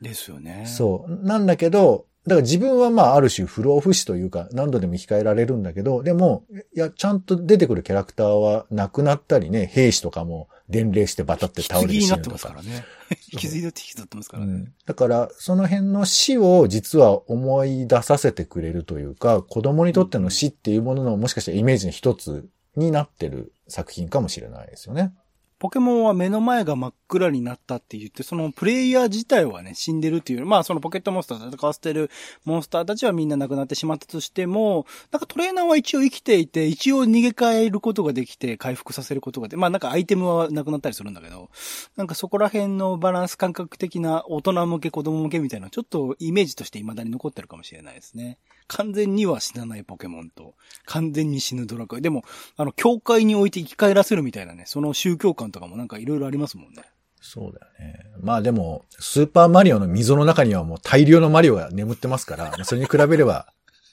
[0.00, 0.64] ですよね。
[0.66, 1.26] そう。
[1.26, 6.44] なんだけど、だから自分はまあある種不老不死というか何度でも生き返られるんだけど、でも、
[6.74, 12.54] いや、ちゃんと出てくるキャラクターは亡くなったりね、兵士とかも伝令してバタって倒れて引き継ぎになってますか。
[12.54, 12.84] らね。
[13.32, 14.52] 引き継ぎだって引きずってますからね。
[14.52, 25.12] うんだから、その辺の死を実は思い出させてくれるというか、子供にとっての死っていうもののもしかしたらイメージの一つになってる作品かもしれないですよね。
[25.58, 32.10] ポケモンは目の前が真っ暗になったって言って、そのプレイヤー自体はね、死んでるっていう、まあそのポケットモンスターと戦わせてる
[32.44, 41.50] モンスターたちはみんな亡くなってしまったとしても、なんかトレーナーは一応生きていて、一応逃げ帰ることができて、回復させることがで、まあなんかアイテムはなくなったりするんだけど、
[41.96, 48.38] なんかそこら辺のバランス感覚的な大人向け子供向けみたいな、ちょっとイメージとして未だに残ってるかもしれないですね。
[48.68, 50.54] 完全には死なないポケモンと、
[50.86, 52.00] 完全に死ぬドラクエ。
[52.00, 52.24] でも、
[52.56, 56.82] あの、教会に置いて生き返らせるみたいなね、その宗教観とかもなんかいろいろありますもんね。
[57.20, 58.04] そうだよね。
[58.20, 63.52] まあでも、スーパーマリオの溝の中にはもう大量のマリオが眠ってますから、ま あそれに比べれば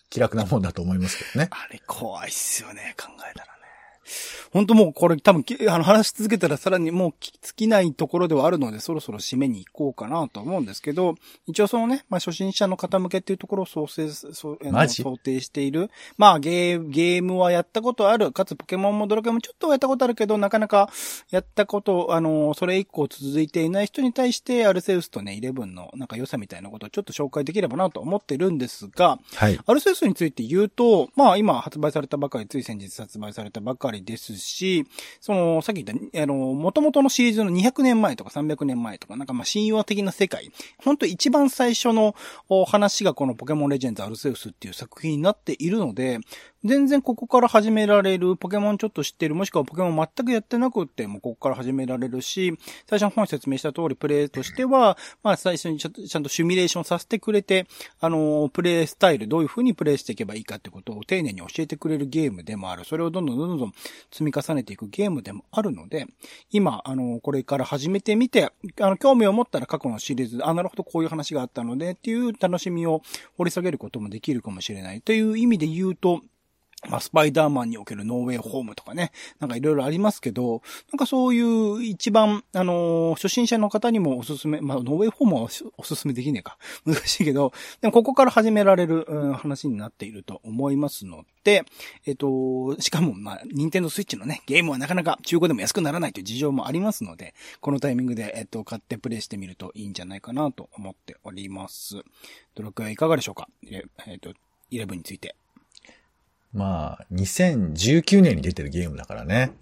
[0.09, 1.49] 気楽なもんだと思いますけどね。
[1.51, 3.61] あれ怖いっすよね、考えたらね。
[4.51, 11.15] 本当もうこれ多分き、あの話し続けたらさらにもうき尽きないところではあるので、そろそろ締めに行こうかなと思うんですけど、
[11.47, 14.57] 一応そのね、まあ初心者の方向けっていうところを想定、想
[15.17, 15.89] 定している。
[16.17, 18.31] まあゲー、ゲームはやったことある。
[18.31, 20.89] かつポケモンもドラクエもちょっとはやったことあるけど、なかなか
[21.29, 29.59] やったこと、あの、それ以降続いていない人に対して、アルセウスとね、イレブンのなんか良さみたいなことをちょっと紹介できればなと思ってるんですが、はい。
[29.65, 34.85] アルセウスについて言うと、まあ今発売されたばかり、つい先日発売されたばかりですし、
[35.19, 40.51] その、さっき言った、あの、元々のシリーズの200年前とか300年前とか、なんかまあ神話的な世界、
[40.83, 42.15] 本当一番最初の
[42.49, 46.19] お話がこのポケモンレジェンズアルセウスっていう作品になっているので、
[46.63, 52.55] 全然ここから始められる、ポケモンちょっと知ってる、もしくはポケモン全くやってなくてもここから始められるし、
[52.87, 57.65] 最初の本説明した通りプレイとしては、まあ最初にちゃんとシミュレーションさせてくれて、
[57.99, 62.85] あの、プレイスタイル、どういう風にプレイしていけばいいかってことを丁寧に教えてくれるゲームでもある。
[62.85, 63.73] それをどんどんどんどん
[64.11, 66.05] 積み重ねていくゲームでもあるので、
[66.51, 73.01] 今、あの、これから始めてみて、あの、興味を持ったら過去のシリーズ、あ、なるほど、こういう話があったので、っていう楽しみを
[73.37, 75.01] 掘り下げることもできるかもしれない。
[75.01, 76.21] という意味で言うと、
[76.89, 80.61] まあ、スパイダーマンにおけるノーウェイホームとかね、なんかいろいろありますけど、
[80.91, 85.41] なんかそういう一番、あのー初心者の方にもおすすめ、まあ、ノーウェイホームは
[85.77, 86.57] おすすめできねえか。
[86.85, 91.63] 難しいけど、でもここから始められる、うん話になっていると思いますので、
[92.05, 102.01] えっと、しかも、まあ、ニンテンドスイッチのね、ゲームはなかなか中古でも安くならないという事情もありますので、このタイミングで、えっと、買ってプレイしてみるといいんじゃないかなと思っております。
[102.55, 103.47] ドラクエはいかがでしょうか？
[103.69, 104.33] ええっと、
[104.71, 105.35] 11について。
[106.53, 109.53] まあ、2019年に出てるゲームだからね。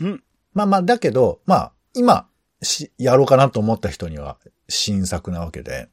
[0.00, 0.24] うん。
[0.54, 2.26] まあまあ、だけど、まあ、今、
[2.62, 4.38] し、やろうかなと思った人には
[4.68, 5.88] 新作なわけで。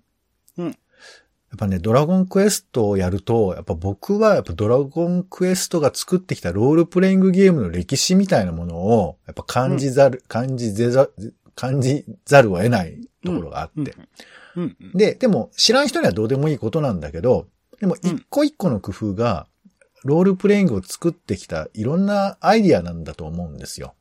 [0.57, 0.77] うん
[1.49, 11.09] やっぱね、ドラゴンクエストをやると、やっぱ僕はやっぱドラゴンクエストが作ってきたロールプレイングゲームの歴史みたいなものを、やっぱ感じざる、感じぜざ、
[11.55, 13.95] 感じざるを得ないところがあって。
[14.55, 14.77] うん。
[14.79, 14.91] うん。
[14.93, 17.47] で、でも知らん人にはどうでもいいことなんだけど、
[17.79, 19.47] でも一個一個の工夫が、
[20.03, 23.95] ロールプレイングを作ってきたいろんなアイディアなんだと思うんですよ。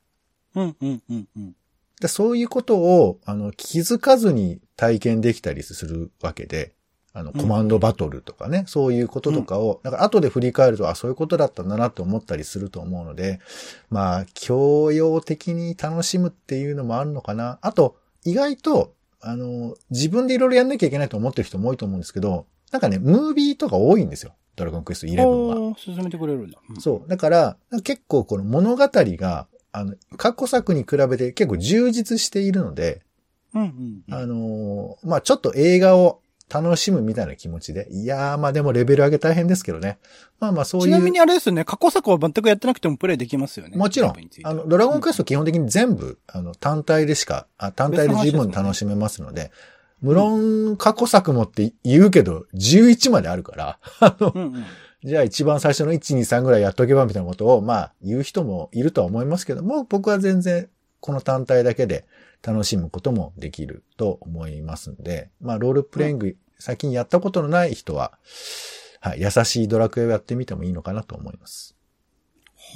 [0.55, 1.55] うん、うん、うん、うん。
[2.01, 6.72] でそういうことを、あの、気づかずに体験できたりするわけで、
[7.12, 13.40] あの、うんコマンドバトルとかね、そういうこととかを、なんか後で振り返ると、あ、そういうことだったんだなって思ったりすると思うので、
[13.90, 17.59] まあ、教養的に楽しむっていうのもあるのかな。
[17.62, 24.34] あと、意外と、あの、自分でいろいろやんなきゃいけないと思ってる人も多いと思うんですけど、なんかね、ムービーとか多いんですよ。
[24.59, 25.74] ドラゴンクエスト11は。
[25.78, 26.59] 進めてくれるんだ。
[26.68, 27.09] うんそう。
[27.09, 33.02] だから、結構この物語が、あの、過去作に比べて結構充実しているので、
[33.54, 34.14] うん、うんうん。
[34.14, 36.20] あのーまあ、ちょっと映画を
[36.52, 39.98] 楽しむみたいな気持ちで、いやー、まあでもレベル上げ大変ですけどね。
[40.40, 40.86] まあまあそういう。
[40.86, 43.76] ちなみにあれですよね、過去作は全くやってなくてもプレイできますよね。
[43.76, 49.50] もちろん11につい、てあの、ドラゴンクエスト基本的に全部、あの、単体でしか、あ単体で十分楽しめますので、
[50.01, 54.64] 無論、過去作もって言うけど、11まであるから、あの、うんうん。
[55.05, 60.68] じゃあ一番最初の1、2、3ぐらいやっとけばみたいなことを、まあ、言う人もいるとは思いますけども、僕は全然、
[61.01, 62.07] この単体だけで
[62.42, 68.18] 楽しむこともできると思いますので、まあ、ロールプレイング、最近やったことのない人は、
[69.01, 71.76] はい、優しいドラクエをやってみてもいいのかなと思います。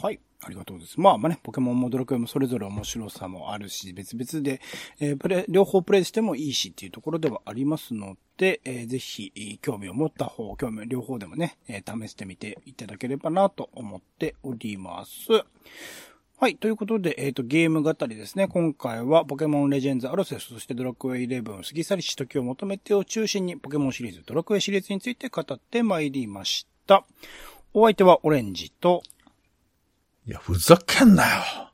[0.03, 0.21] はい。
[0.45, 1.01] ありがとうです。
[1.01, 4.61] まあまあね、ポケモンもドラクエもそれぞれ面白さもあるし、別々で、
[5.01, 15.29] えー、プレ、両方プレイしてもいいしっていうところではありますので、えー、ぜひ、興味を持った方、興味、両方でもね、えー、試してみていただければなと思っております。
[16.43, 16.57] はい。
[16.57, 18.49] ということで、えっ、ー、と、ゲーム語りですね。
[18.49, 27.05] 今回は、ポケモンレジェンズアロセス、そしてドラクエ11、過ぎ去りし時を求めてを中心に、ポケモンシリーズ、ドラクエシリーズについて語ってまいりました。
[27.75, 29.05] お相手はオレンジと、
[30.27, 31.73] いや、ふざけんなよっ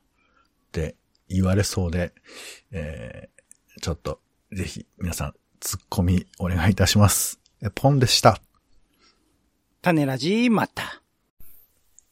[0.71, 0.95] て
[1.27, 2.13] 言われそうで、
[2.71, 4.21] えー、ちょっと、
[4.51, 7.39] ぜひ、皆さん、ツッコミお願いいたします。
[7.75, 8.41] ポンでした。
[9.81, 11.03] 種ラジまた。